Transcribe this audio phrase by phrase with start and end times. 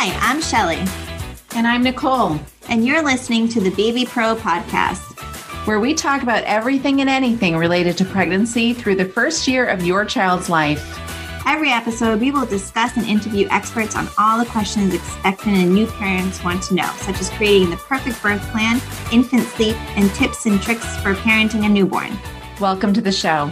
[0.00, 0.78] Hi, I'm Shelly.
[1.56, 2.38] And I'm Nicole.
[2.68, 5.18] And you're listening to the Baby Pro podcast,
[5.66, 9.84] where we talk about everything and anything related to pregnancy through the first year of
[9.84, 11.00] your child's life.
[11.48, 15.88] Every episode, we will discuss and interview experts on all the questions expectant and new
[15.88, 18.80] parents want to know, such as creating the perfect birth plan,
[19.12, 22.16] infant sleep, and tips and tricks for parenting a newborn.
[22.60, 23.50] Welcome to the show.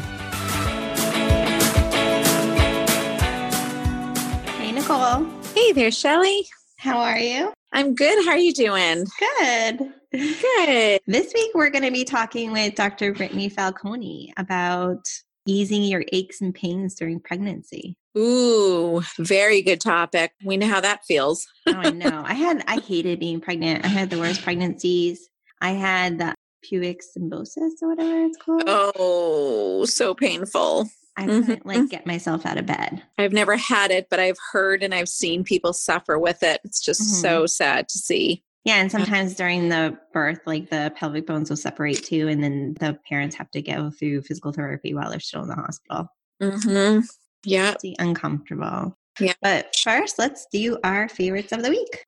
[5.56, 6.46] Hey there, Shelly.
[6.76, 7.50] How are you?
[7.72, 8.26] I'm good.
[8.26, 9.06] How are you doing?
[9.40, 9.78] Good.
[10.12, 11.00] Good.
[11.06, 13.14] This week, we're going to be talking with Dr.
[13.14, 15.08] Brittany Falcone about
[15.46, 17.96] easing your aches and pains during pregnancy.
[18.18, 20.32] Ooh, very good topic.
[20.44, 21.46] We know how that feels.
[21.66, 22.22] oh, I know.
[22.26, 23.82] I had, I hated being pregnant.
[23.82, 25.30] I had the worst pregnancies.
[25.62, 26.34] I had the
[26.64, 28.64] pubic symbiosis or whatever it's called.
[28.66, 30.90] Oh, so painful.
[31.16, 31.68] I couldn't mm-hmm.
[31.68, 33.02] like get myself out of bed.
[33.16, 36.60] I've never had it, but I've heard and I've seen people suffer with it.
[36.64, 37.20] It's just mm-hmm.
[37.20, 38.42] so sad to see.
[38.64, 42.74] Yeah, and sometimes during the birth, like the pelvic bones will separate too, and then
[42.80, 46.08] the parents have to go through physical therapy while they're still in the hospital.
[46.42, 47.00] Mm-hmm.
[47.44, 48.98] Yeah, it's uncomfortable.
[49.20, 52.04] Yeah, but first, let's do our favorites of the week.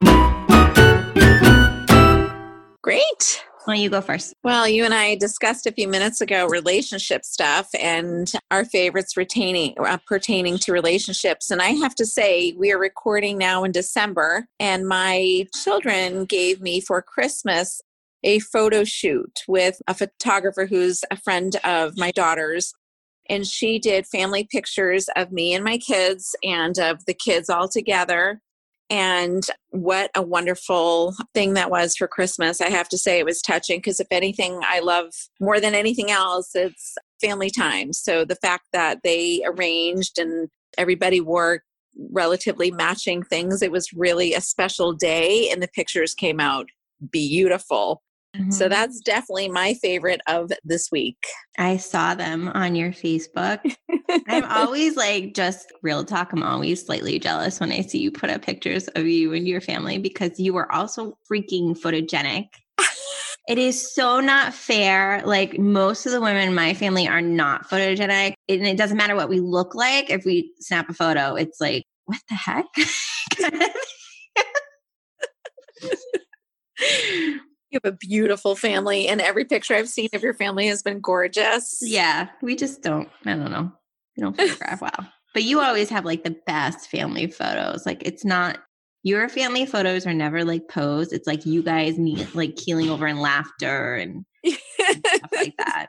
[2.83, 3.45] Great.
[3.69, 4.33] Why don't you go first?
[4.43, 9.75] Well, you and I discussed a few minutes ago relationship stuff and our favorites retaining
[9.79, 11.51] uh, pertaining to relationships.
[11.51, 16.63] And I have to say, we are recording now in December, and my children gave
[16.63, 17.83] me for Christmas
[18.25, 22.73] a photo shoot with a photographer who's a friend of my daughter's.
[23.29, 27.69] And she did family pictures of me and my kids and of the kids all
[27.69, 28.41] together
[28.91, 32.61] and what a wonderful thing that was for Christmas.
[32.61, 36.11] I have to say it was touching because if anything I love more than anything
[36.11, 37.93] else, it's family time.
[37.93, 41.63] So the fact that they arranged and everybody wore
[42.11, 46.69] relatively matching things, it was really a special day and the pictures came out
[47.11, 48.03] beautiful.
[48.37, 48.51] Mm-hmm.
[48.51, 51.19] So that's definitely my favorite of this week.
[51.57, 53.61] I saw them on your Facebook.
[54.29, 58.31] I'm always like, just real talk, I'm always slightly jealous when I see you put
[58.31, 62.49] up pictures of you and your family because you are also freaking photogenic.
[63.49, 65.23] it is so not fair.
[65.25, 68.35] Like, most of the women in my family are not photogenic.
[68.49, 70.11] And it doesn't matter what we look like.
[70.11, 72.67] If we snap a photo, it's like, what the heck?
[77.71, 81.01] You have a beautiful family, and every picture I've seen of your family has been
[81.01, 81.79] gorgeous.
[81.83, 83.09] Yeah, we just don't.
[83.27, 83.71] I don't know.
[84.17, 87.85] We don't photograph well, but you always have like the best family photos.
[87.85, 88.59] Like it's not
[89.03, 91.13] your family photos are never like posed.
[91.13, 94.57] It's like you guys need like keeling over in laughter and, and
[95.07, 95.87] stuff like that.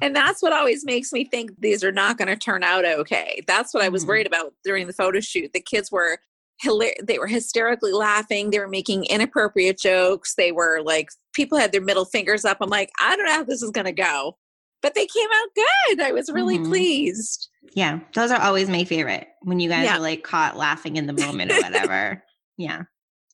[0.00, 3.42] And that's what always makes me think these are not going to turn out okay.
[3.46, 4.08] That's what I was mm-hmm.
[4.08, 5.52] worried about during the photo shoot.
[5.52, 6.18] The kids were
[6.62, 8.50] they were hysterically laughing.
[8.50, 10.34] They were making inappropriate jokes.
[10.34, 12.58] They were like, people had their middle fingers up.
[12.60, 14.36] I'm like, I don't know how this is going to go.
[14.82, 16.00] But they came out good.
[16.00, 16.70] I was really mm-hmm.
[16.70, 17.48] pleased.
[17.74, 18.00] Yeah.
[18.14, 19.96] Those are always my favorite when you guys yeah.
[19.96, 22.22] are like caught laughing in the moment or whatever.
[22.56, 22.84] yeah.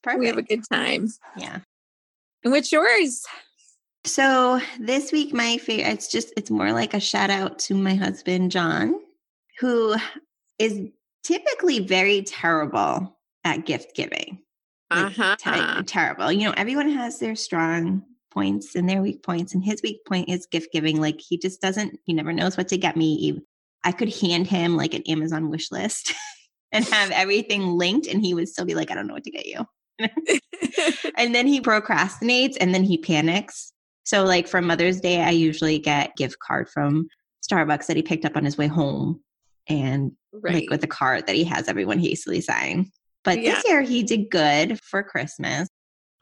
[0.03, 0.19] Perfect.
[0.19, 1.07] We have a good time.
[1.37, 1.59] Yeah.
[2.43, 3.23] And what's yours?
[4.03, 7.95] So this week, my favorite, it's just, it's more like a shout out to my
[7.95, 8.95] husband, John,
[9.59, 9.95] who
[10.59, 10.81] is
[11.23, 13.16] typically very terrible
[13.47, 14.39] at gift giving.
[14.89, 15.83] Like, uh-huh.
[15.85, 16.31] terrible.
[16.31, 20.29] You know, everyone has their strong points and their weak points, and his weak point
[20.29, 21.01] is gift giving.
[21.01, 23.41] Like he just doesn't, he never knows what to get me.
[23.83, 26.13] I could hand him like an Amazon wish list
[26.71, 29.31] and have everything linked, and he would still be like, I don't know what to
[29.31, 29.65] get you.
[31.17, 33.73] and then he procrastinates and then he panics.
[34.03, 37.07] So, like for Mother's Day, I usually get gift card from
[37.49, 39.21] Starbucks that he picked up on his way home
[39.67, 40.53] and right.
[40.53, 42.91] like with the card that he has everyone hastily sign.
[43.27, 43.55] But yeah.
[43.55, 45.67] this year he did good for Christmas.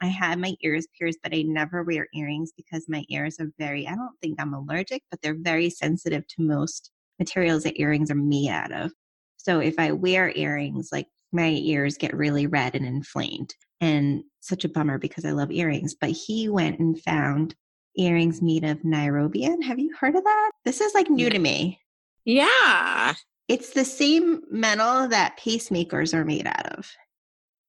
[0.02, 3.86] I had my ears pierced, but I never wear earrings because my ears are very,
[3.86, 6.90] I don't think I'm allergic, but they're very sensitive to most
[7.20, 8.92] materials that earrings are made out of.
[9.36, 13.54] So if I wear earrings, like my ears get really red and inflamed.
[13.80, 15.94] And such a bummer because I love earrings.
[15.94, 17.54] But he went and found
[17.96, 19.62] earrings made of niobium.
[19.62, 20.50] Have you heard of that?
[20.64, 21.78] This is like new to me.
[22.24, 23.14] Yeah.
[23.48, 26.90] It's the same metal that pacemakers are made out of.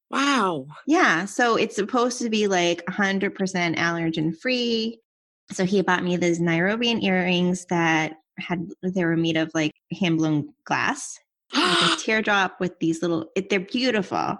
[0.10, 0.68] Wow.
[0.86, 1.26] Yeah.
[1.26, 5.00] So it's supposed to be like 100% allergen free.
[5.52, 10.18] So he bought me these niobium earrings that had, they were made of like hand
[10.18, 11.20] blown glass,
[11.54, 14.38] like a teardrop with these little, it, they're beautiful.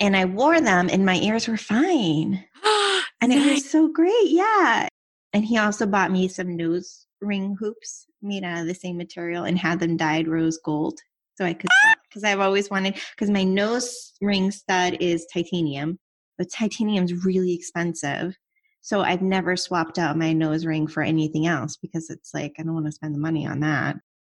[0.00, 2.44] And I wore them and my ears were fine.
[3.20, 4.28] and it was so great.
[4.28, 4.88] Yeah.
[5.32, 9.44] And he also bought me some nose ring hoops made out of the same material
[9.44, 10.98] and had them dyed rose gold.
[11.36, 11.94] so I could ah!
[12.08, 15.98] because I've always wanted because my nose ring stud is titanium,
[16.38, 18.36] but titanium's really expensive.
[18.82, 22.62] So I've never swapped out my nose ring for anything else because it's like I
[22.62, 23.96] don't want to spend the money on that.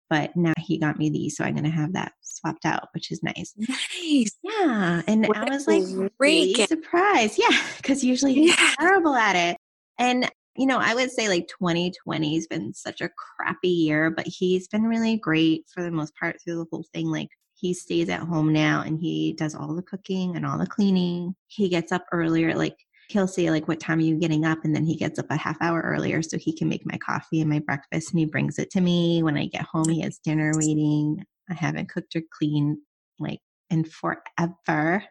[0.09, 3.23] But now he got me these, so I'm gonna have that swapped out, which is
[3.25, 3.55] nice.
[3.59, 4.37] Nice.
[4.45, 5.83] Yeah, and What I was like
[6.17, 7.39] great really surprised.
[7.51, 8.75] Yeah, because usually he's Yeah.
[8.79, 9.57] terrible at it.
[9.99, 14.27] And you know, I would say like 2020 has been such a crappy year, but
[14.27, 17.07] he's been really great for the most part through the whole thing.
[17.07, 20.67] Like he stays at home now and he does all the cooking and all the
[20.67, 21.35] cleaning.
[21.49, 22.77] He gets up earlier, like
[23.09, 25.37] he'll say like what time are you getting up and then he gets up a
[25.37, 28.59] half hour earlier so he can make my coffee and my breakfast and he brings
[28.59, 32.23] it to me when i get home he has dinner waiting i haven't cooked or
[32.37, 32.77] cleaned
[33.19, 35.05] like in forever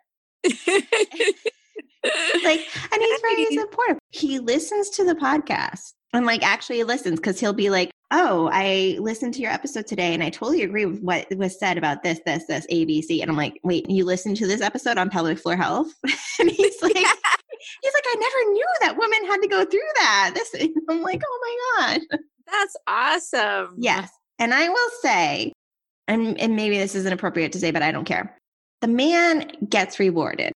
[2.44, 7.40] like and he's very supportive he listens to the podcast and like actually listens because
[7.40, 11.02] he'll be like oh i listened to your episode today and i totally agree with
[11.02, 14.48] what was said about this this this abc and i'm like wait you listened to
[14.48, 15.92] this episode on pelvic floor health
[16.40, 20.32] and he's like he's like i never knew that women had to go through that
[20.34, 21.40] this and i'm like oh
[21.78, 23.76] my god That's awesome.
[23.78, 24.12] Yes.
[24.40, 25.54] And I will say,
[26.08, 28.38] and, and maybe this isn't appropriate to say, but I don't care.
[28.82, 30.52] The man gets rewarded.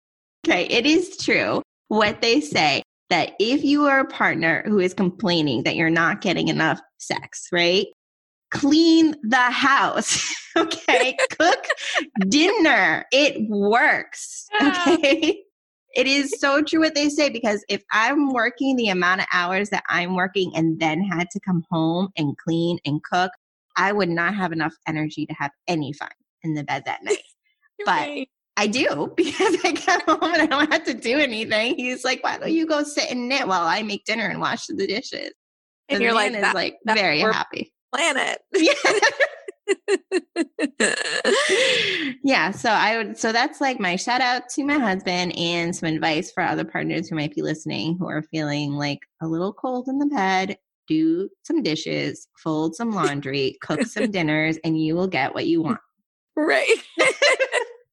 [0.46, 0.66] Okay.
[0.66, 5.64] It is true what they say that if you are a partner who is complaining
[5.64, 7.87] that you're not getting enough sex, right?
[8.50, 10.22] Clean the house.
[10.56, 11.14] Okay.
[11.38, 11.66] Cook
[12.31, 13.04] dinner.
[13.12, 14.46] It works.
[14.62, 15.43] Okay.
[15.94, 19.69] It is so true what they say because if I'm working the amount of hours
[19.69, 23.32] that I'm working and then had to come home and clean and cook,
[23.76, 26.08] I would not have enough energy to have any fun
[26.42, 27.19] in the bed that night.
[27.84, 28.28] But- right.
[28.56, 31.76] I do because I come home and I don't have to do anything.
[31.76, 34.67] He's like, "Why don't you go sit and knit while I make dinner and wash
[34.67, 35.32] the dishes?"
[35.88, 37.73] and The you're like that is like very happy.
[37.94, 38.38] planet.
[38.55, 38.73] Yeah.
[42.23, 45.88] yeah, so I would so that's like my shout out to my husband and some
[45.88, 49.88] advice for other partners who might be listening who are feeling like a little cold
[49.88, 50.56] in the bed.
[50.87, 55.62] Do some dishes, fold some laundry, cook some dinners, and you will get what you
[55.62, 55.81] want.
[56.37, 56.76] right.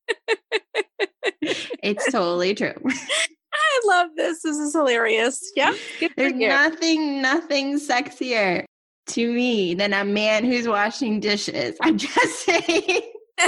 [1.83, 2.73] It's totally true.
[2.85, 4.41] I love this.
[4.41, 5.51] This is hilarious.
[5.55, 5.73] Yeah.
[6.15, 8.63] There's nothing, nothing sexier
[9.07, 11.75] to me than a man who's washing dishes.
[11.81, 13.01] I'm just saying.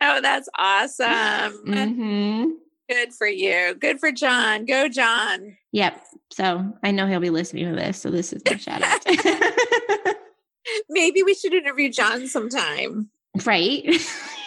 [0.00, 1.52] oh, that's awesome.
[1.66, 2.50] hmm
[2.88, 3.74] Good for you.
[3.74, 4.64] Good for John.
[4.64, 5.58] Go, John.
[5.72, 6.02] Yep.
[6.32, 8.00] So I know he'll be listening to this.
[8.00, 9.04] So this is my shout out.
[10.88, 13.10] Maybe we should interview John sometime.
[13.44, 13.84] right?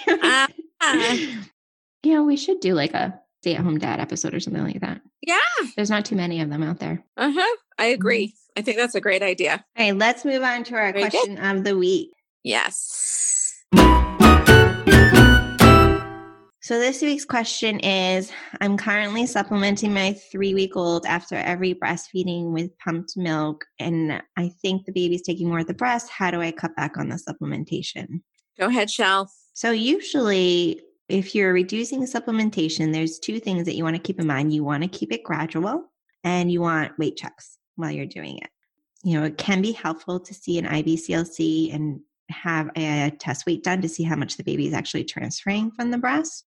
[0.08, 0.48] Ah,
[2.04, 5.02] yeah, we should do like a stay at home dad episode or something like that.
[5.22, 5.38] Yeah.
[5.76, 7.04] There's not too many of them out there.
[7.18, 7.58] uh huh.
[7.78, 8.34] I agree.
[8.58, 9.64] I think that's a great idea.
[9.78, 11.12] All right, let's move on to our Very good.
[11.12, 12.12] question of the week.
[12.44, 13.64] Yes.
[16.64, 18.32] So this week's question is
[18.62, 24.52] I'm currently supplementing my three week old after every breastfeeding with pumped milk, and I
[24.62, 26.08] think the baby's taking more of the breast.
[26.12, 28.22] How do I cut back on the supplementation?
[28.60, 29.32] Go ahead, Shell.
[29.54, 30.80] So, usually,
[31.10, 34.54] if you're reducing supplementation, there's two things that you want to keep in mind.
[34.54, 35.92] You want to keep it gradual
[36.24, 38.50] and you want weight checks while you're doing it.
[39.04, 43.64] You know, it can be helpful to see an IBCLC and have a test weight
[43.64, 46.46] done to see how much the baby is actually transferring from the breast.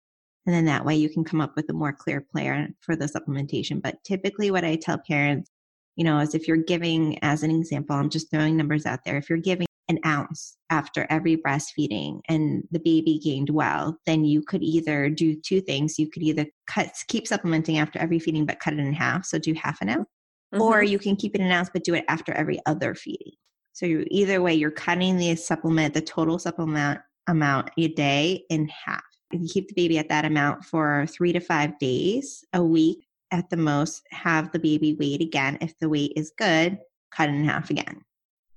[0.47, 3.07] And then that way you can come up with a more clear plan for the
[3.07, 3.83] supplementation.
[3.83, 5.51] But typically, what I tell parents,
[5.97, 9.17] you know, is if you're giving, as an example, I'm just throwing numbers out there,
[9.17, 14.43] if you're giving an ounce after every breastfeeding and the baby gained well, then you
[14.43, 15.99] could either do two things.
[15.99, 19.25] You could either cut, keep supplementing after every feeding, but cut it in half.
[19.25, 20.09] So do half an ounce,
[20.53, 20.91] or Mhm.
[20.91, 23.33] you can keep it an ounce, but do it after every other feeding.
[23.73, 28.69] So you, either way, you're cutting the supplement, the total supplement amount a day in
[28.69, 29.03] half.
[29.33, 33.51] You keep the baby at that amount for three to five days, a week at
[33.51, 35.59] the most, have the baby wait again.
[35.61, 36.79] If the weight is good,
[37.11, 38.03] cut it in half again.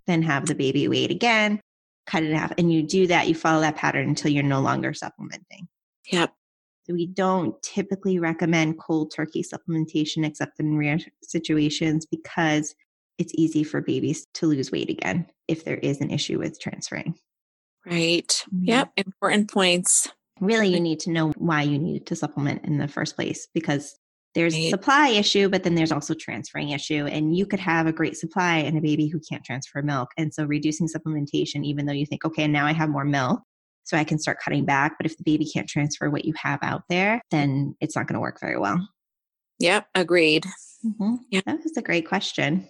[0.06, 1.60] Then have the baby wait again,
[2.06, 2.54] cut it in half.
[2.58, 5.68] And you do that, you follow that pattern until you're no longer supplementing.
[6.12, 6.34] Yep.
[6.86, 12.76] So we don't typically recommend cold turkey supplementation except in rare situations because
[13.18, 17.16] it's easy for babies to lose weight again if there is an issue with transferring.
[17.86, 18.44] Right.
[18.54, 18.68] Mhm.
[18.68, 18.92] Yep.
[18.98, 20.10] Important points.
[20.40, 23.96] Really, you need to know why you need to supplement in the first place because
[24.36, 24.70] there's Right.
[24.70, 27.06] supply issue, but then there's also transferring issue.
[27.08, 30.10] And you could have a great supply and a baby who can't transfer milk.
[30.18, 33.42] And so reducing supplementation, even though you think, okay, now I have more milk,
[33.84, 34.98] so I can start cutting back.
[35.00, 38.16] But if the baby can't transfer what you have out there, then it's not going
[38.16, 38.88] to work very well.
[39.60, 39.88] Yep.
[39.96, 40.46] Agreed.
[40.86, 41.16] Mm-hmm.
[41.32, 41.42] Yeah.
[41.46, 42.68] That was a great question.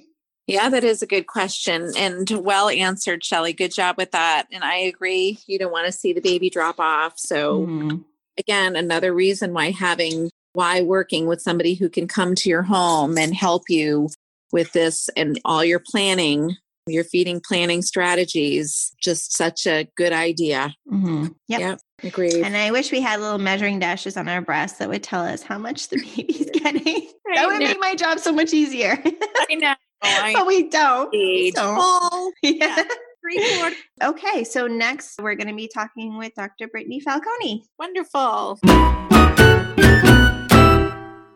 [0.50, 3.54] Yeah, that is a good question and well answered, Shelly.
[3.54, 4.48] Good job with that.
[4.52, 5.38] And I agree.
[5.46, 7.20] You don't want to see the baby drop off.
[7.20, 7.98] So, mm-hmm.
[8.36, 13.16] again, another reason why having, why working with somebody who can come to your home
[13.16, 14.10] and help you
[14.52, 20.74] with this and all your planning, your feeding planning strategies, just such a good idea.
[20.92, 21.28] Mm-hmm.
[21.48, 21.60] Yep.
[21.60, 21.80] yep.
[22.02, 22.44] Agreed.
[22.44, 25.44] And I wish we had little measuring dashes on our breasts that would tell us
[25.44, 27.08] how much the baby's getting.
[27.36, 28.98] that would make my job so much easier.
[29.06, 29.76] I know.
[30.02, 31.12] Oh, but we don't.
[31.12, 32.34] We don't.
[32.44, 32.86] Yeah.
[33.28, 33.70] yeah.
[34.02, 36.68] okay, so next we're going to be talking with Dr.
[36.68, 37.66] Brittany Falcone.
[37.78, 38.60] Wonderful.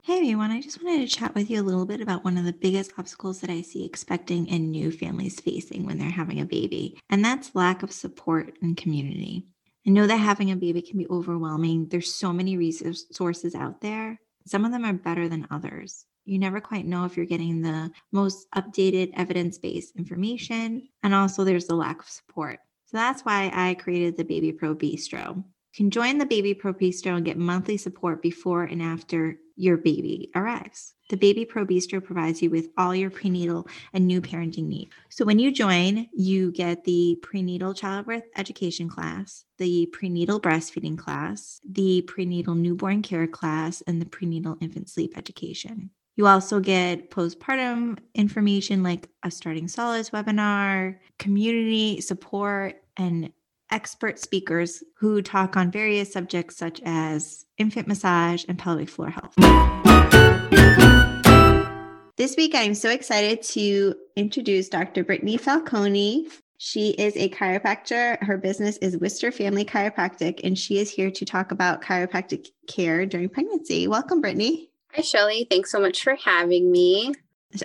[0.05, 2.46] Hey everyone, I just wanted to chat with you a little bit about one of
[2.46, 6.46] the biggest obstacles that I see expecting and new families facing when they're having a
[6.46, 9.46] baby, and that's lack of support and community.
[9.86, 11.88] I know that having a baby can be overwhelming.
[11.89, 14.20] There's so many resources out there.
[14.46, 16.05] Some of them are better than others.
[16.25, 20.88] You never quite know if you're getting the most updated evidence based information.
[21.03, 22.60] And also, there's the lack of support.
[22.86, 25.36] So that's why I created the Baby Pro Bistro.
[25.36, 25.44] You
[25.75, 30.30] can join the Baby Pro Bistro and get monthly support before and after your baby
[30.36, 30.94] arrives.
[31.10, 34.92] The Baby Pro Bistro provides you with all your prenatal and new parenting needs.
[35.10, 41.60] So when you join, you get the prenatal childbirth education class, the prenatal breastfeeding class,
[41.70, 45.92] the prenatal newborn care class, and the prenatal infant sleep education.
[46.15, 53.32] You also get postpartum information like a starting solids webinar, community support, and
[53.72, 59.34] expert speakers who talk on various subjects such as infant massage and pelvic floor health.
[62.15, 65.03] This week, I'm so excited to introduce Dr.
[65.03, 66.27] Brittany Falcone.
[66.60, 68.22] She is a chiropractor.
[68.22, 73.08] Her business is Worcester Family Chiropractic, and she is here to talk about chiropractic care
[73.08, 73.88] during pregnancy.
[73.88, 74.70] Welcome, Brittany.
[74.96, 75.48] Hi, Shelly.
[75.50, 77.14] Thanks so much for having me.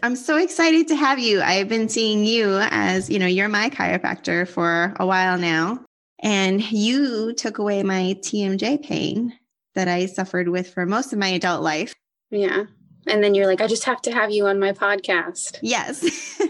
[0.02, 1.42] I'm so excited to have you.
[1.42, 5.84] I've been seeing you as, you know, you're my chiropractor for a while now.
[6.20, 9.38] And you took away my TMJ pain
[9.74, 11.94] that I suffered with for most of my adult life.
[12.30, 12.64] Yeah.
[13.06, 15.58] And then you're like, I just have to have you on my podcast.
[15.60, 16.40] Yes.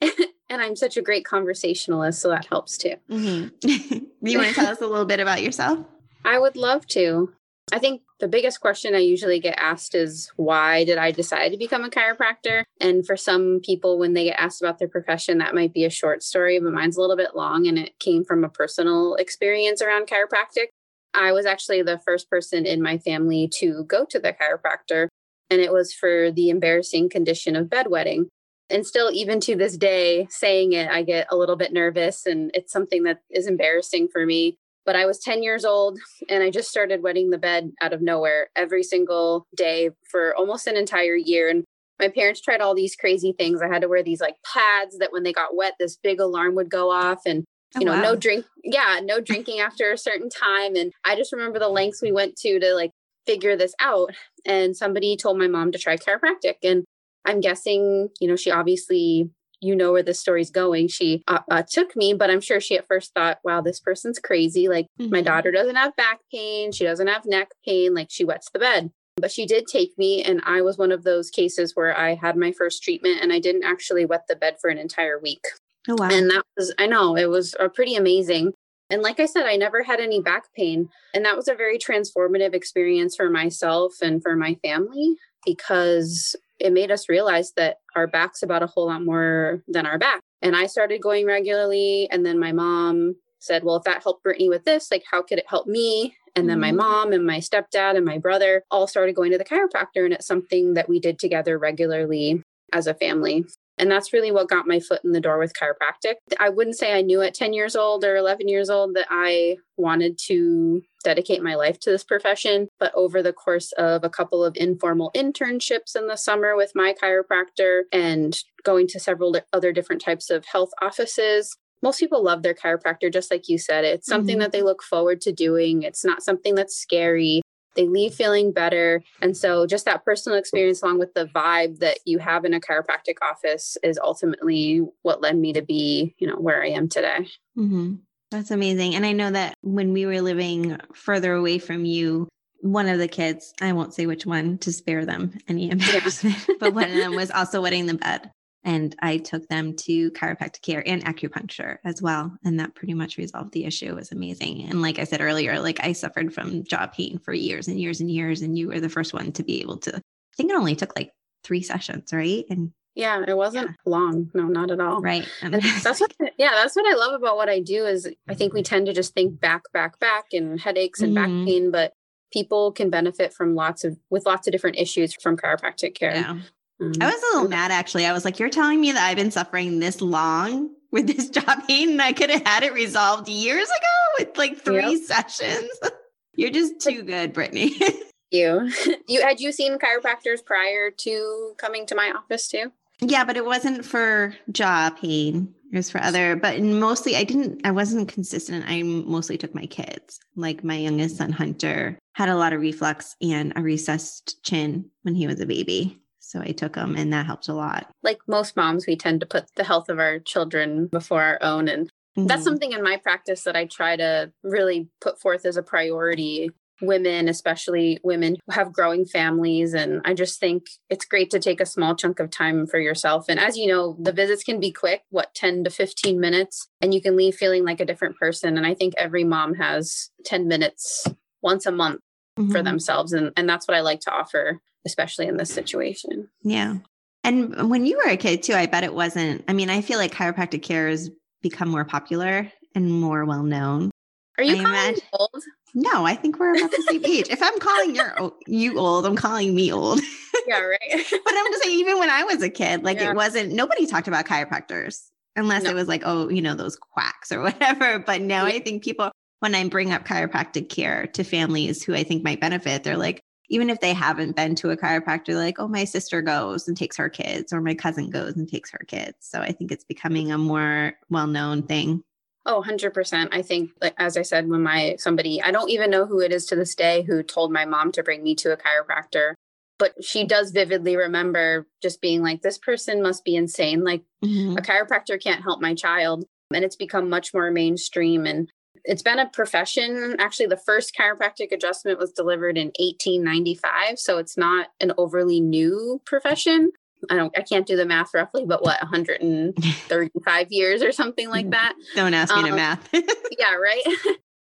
[0.00, 2.94] and I'm such a great conversationalist, so that helps too.
[3.10, 4.04] Mm-hmm.
[4.26, 5.80] you want to tell us a little bit about yourself?
[6.24, 7.32] I would love to.
[7.70, 11.58] I think the biggest question I usually get asked is why did I decide to
[11.58, 12.64] become a chiropractor?
[12.80, 15.90] And for some people, when they get asked about their profession, that might be a
[15.90, 19.80] short story, but mine's a little bit long and it came from a personal experience
[19.80, 20.66] around chiropractic.
[21.14, 25.08] I was actually the first person in my family to go to the chiropractor,
[25.50, 28.26] and it was for the embarrassing condition of bedwetting.
[28.70, 32.50] And still, even to this day, saying it, I get a little bit nervous, and
[32.54, 35.98] it's something that is embarrassing for me but I was 10 years old
[36.28, 40.66] and I just started wetting the bed out of nowhere every single day for almost
[40.66, 41.48] an entire year.
[41.48, 41.64] And
[42.00, 43.62] my parents tried all these crazy things.
[43.62, 46.54] I had to wear these like pads that when they got wet, this big alarm
[46.56, 47.44] would go off and
[47.76, 48.02] oh, you know, wow.
[48.02, 48.44] no drink.
[48.64, 50.74] Yeah, no drinking after a certain time.
[50.74, 52.90] And I just remember the lengths we went to to like
[53.26, 54.10] figure this out.
[54.44, 56.56] And somebody told my mom to try chiropractic.
[56.64, 56.84] And
[57.24, 59.30] I'm guessing, you know, she obviously
[59.62, 60.88] you know where this story's going.
[60.88, 64.18] She uh, uh, took me, but I'm sure she at first thought, wow, this person's
[64.18, 64.68] crazy.
[64.68, 65.10] Like, mm-hmm.
[65.10, 66.72] my daughter doesn't have back pain.
[66.72, 67.94] She doesn't have neck pain.
[67.94, 68.90] Like, she wets the bed.
[69.16, 72.36] But she did take me, and I was one of those cases where I had
[72.36, 75.44] my first treatment and I didn't actually wet the bed for an entire week.
[75.88, 76.08] Oh, wow.
[76.10, 78.52] And that was, I know, it was a pretty amazing.
[78.90, 80.88] And like I said, I never had any back pain.
[81.14, 86.72] And that was a very transformative experience for myself and for my family because it
[86.72, 90.20] made us realize that our back's about a whole lot more than our back.
[90.40, 92.08] And I started going regularly.
[92.10, 95.38] And then my mom said, Well, if that helped Brittany with this, like, how could
[95.38, 96.16] it help me?
[96.36, 96.76] And then mm-hmm.
[96.76, 100.04] my mom and my stepdad and my brother all started going to the chiropractor.
[100.04, 102.42] And it's something that we did together regularly
[102.72, 103.44] as a family.
[103.78, 106.14] And that's really what got my foot in the door with chiropractic.
[106.38, 109.56] I wouldn't say I knew at 10 years old or 11 years old that I
[109.76, 112.68] wanted to dedicate my life to this profession.
[112.78, 116.94] But over the course of a couple of informal internships in the summer with my
[117.02, 122.54] chiropractor and going to several other different types of health offices, most people love their
[122.54, 123.84] chiropractor, just like you said.
[123.84, 124.42] It's something mm-hmm.
[124.42, 125.82] that they look forward to doing.
[125.82, 127.42] It's not something that's scary
[127.74, 129.02] they leave feeling better.
[129.20, 132.60] And so, just that personal experience, along with the vibe that you have in a
[132.60, 137.28] chiropractic office, is ultimately what led me to be, you know, where I am today.
[137.56, 137.94] Mm-hmm.
[138.30, 138.94] That's amazing.
[138.94, 142.28] And I know that when we were living further away from you,
[142.60, 146.72] one of the kids, I won't say which one to spare them any embarrassment, but
[146.72, 148.30] one of them was also wetting the bed
[148.64, 152.36] and I took them to chiropractic care and acupuncture as well.
[152.44, 153.86] And that pretty much resolved the issue.
[153.86, 154.62] It was amazing.
[154.68, 158.00] And like I said earlier, like I suffered from jaw pain for years and years
[158.00, 158.40] and years.
[158.40, 160.96] And you were the first one to be able to, I think it only took
[160.96, 161.10] like
[161.42, 162.44] three sessions, right?
[162.50, 163.74] And Yeah, it wasn't yeah.
[163.84, 164.30] long.
[164.32, 165.00] No, not at all.
[165.00, 165.26] Right.
[165.42, 168.62] that's what yeah, that's what I love about what I do is I think we
[168.62, 171.38] tend to just think back, back, back and headaches and mm-hmm.
[171.40, 171.94] back pain, but
[172.32, 176.14] people can benefit from lots of with lots of different issues from chiropractic care.
[176.14, 176.40] Yeah.
[176.82, 177.02] I mm-hmm.
[177.04, 178.06] was a little mad actually.
[178.06, 181.56] I was like, You're telling me that I've been suffering this long with this jaw
[181.68, 185.02] pain and I could have had it resolved years ago with like three yep.
[185.02, 185.70] sessions.
[186.34, 187.74] You're just too good, Brittany.
[188.30, 188.70] you.
[189.06, 192.72] You had you seen chiropractors prior to coming to my office too?
[193.00, 195.54] Yeah, but it wasn't for jaw pain.
[195.72, 198.64] It was for other, but mostly I didn't, I wasn't consistent.
[198.68, 200.20] I mostly took my kids.
[200.36, 205.14] Like my youngest son, Hunter, had a lot of reflux and a recessed chin when
[205.14, 206.01] he was a baby.
[206.32, 207.90] So I took them and that helped a lot.
[208.02, 211.68] Like most moms, we tend to put the health of our children before our own.
[211.68, 212.26] And mm-hmm.
[212.26, 216.48] that's something in my practice that I try to really put forth as a priority
[216.80, 219.74] women, especially women who have growing families.
[219.74, 223.26] And I just think it's great to take a small chunk of time for yourself.
[223.28, 226.94] And as you know, the visits can be quick, what, 10 to 15 minutes, and
[226.94, 228.56] you can leave feeling like a different person.
[228.56, 231.06] And I think every mom has 10 minutes
[231.42, 232.00] once a month
[232.38, 232.50] mm-hmm.
[232.50, 233.12] for themselves.
[233.12, 236.28] And, and that's what I like to offer, especially in this situation.
[236.42, 236.76] Yeah.
[237.24, 239.44] And when you were a kid too, I bet it wasn't.
[239.48, 241.10] I mean, I feel like chiropractic care has
[241.40, 243.90] become more popular and more well known.
[244.38, 245.42] Are you I old?
[245.74, 247.26] No, I think we're about the same age.
[247.30, 250.00] If I'm calling you you old, I'm calling me old.
[250.44, 250.80] Yeah, right.
[250.90, 253.10] but I'm just saying, even when I was a kid, like yeah.
[253.10, 255.70] it wasn't nobody talked about chiropractors unless no.
[255.70, 258.00] it was like, oh, you know, those quacks or whatever.
[258.00, 258.54] But now yeah.
[258.54, 262.40] I think people, when I bring up chiropractic care to families who I think might
[262.40, 266.22] benefit, they're like, even if they haven't been to a chiropractor, like, oh, my sister
[266.22, 269.18] goes and takes her kids, or my cousin goes and takes her kids.
[269.20, 272.02] So I think it's becoming a more well known thing.
[272.46, 273.28] Oh, 100%.
[273.30, 276.32] I think, like, as I said, when my somebody, I don't even know who it
[276.32, 279.34] is to this day who told my mom to bring me to a chiropractor,
[279.78, 283.84] but she does vividly remember just being like, this person must be insane.
[283.84, 284.56] Like, mm-hmm.
[284.56, 286.24] a chiropractor can't help my child.
[286.54, 288.26] And it's become much more mainstream.
[288.26, 288.50] And
[288.84, 290.16] it's been a profession.
[290.18, 293.98] Actually, the first chiropractic adjustment was delivered in 1895.
[293.98, 296.72] So it's not an overly new profession.
[297.10, 301.46] I don't I can't do the math roughly, but what 135 years or something like
[301.46, 301.74] mm, that.
[301.96, 302.88] Don't ask me um, to math.
[303.38, 303.82] yeah, right.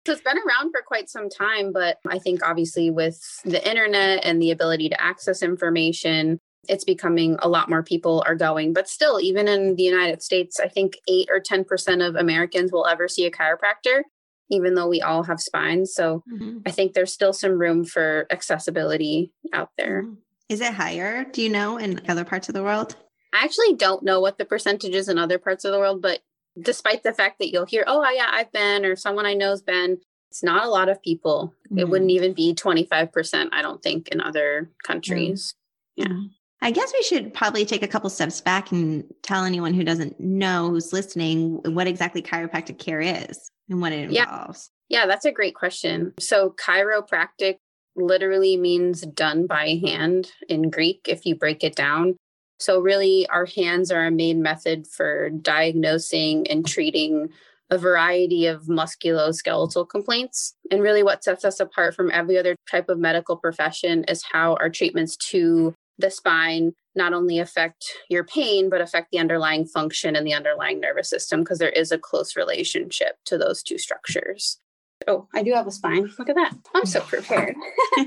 [0.07, 4.25] so it's been around for quite some time, but I think obviously with the internet
[4.25, 6.39] and the ability to access information,
[6.69, 8.73] it's becoming a lot more people are going.
[8.73, 12.87] But still, even in the United States, I think eight or 10% of Americans will
[12.87, 14.03] ever see a chiropractor,
[14.51, 15.95] even though we all have spines.
[15.95, 16.59] So mm-hmm.
[16.67, 20.03] I think there's still some room for accessibility out there.
[20.03, 20.15] Mm-hmm.
[20.49, 21.25] It higher?
[21.25, 22.97] Do you know in other parts of the world?
[23.35, 26.21] I actually don't know what the percentage is in other parts of the world, but
[26.61, 29.99] despite the fact that you'll hear, oh, yeah, I've been, or someone I know's been,
[30.31, 31.55] it's not a lot of people.
[31.71, 31.81] Mm.
[31.81, 35.55] It wouldn't even be 25%, I don't think, in other countries.
[36.01, 36.07] Mm.
[36.09, 36.19] Yeah.
[36.61, 40.19] I guess we should probably take a couple steps back and tell anyone who doesn't
[40.19, 44.71] know who's listening what exactly chiropractic care is and what it involves.
[44.89, 46.15] Yeah, yeah that's a great question.
[46.19, 47.57] So, chiropractic
[47.97, 52.17] literally means done by hand in Greek, if you break it down.
[52.59, 57.29] So, really, our hands are a main method for diagnosing and treating
[57.71, 60.55] a variety of musculoskeletal complaints.
[60.71, 64.55] And really, what sets us apart from every other type of medical profession is how
[64.55, 70.17] our treatments to the spine not only affect your pain, but affect the underlying function
[70.17, 74.59] and the underlying nervous system, because there is a close relationship to those two structures.
[75.07, 76.11] Oh, I do have a spine.
[76.19, 76.55] Look at that.
[76.75, 77.55] I'm so prepared.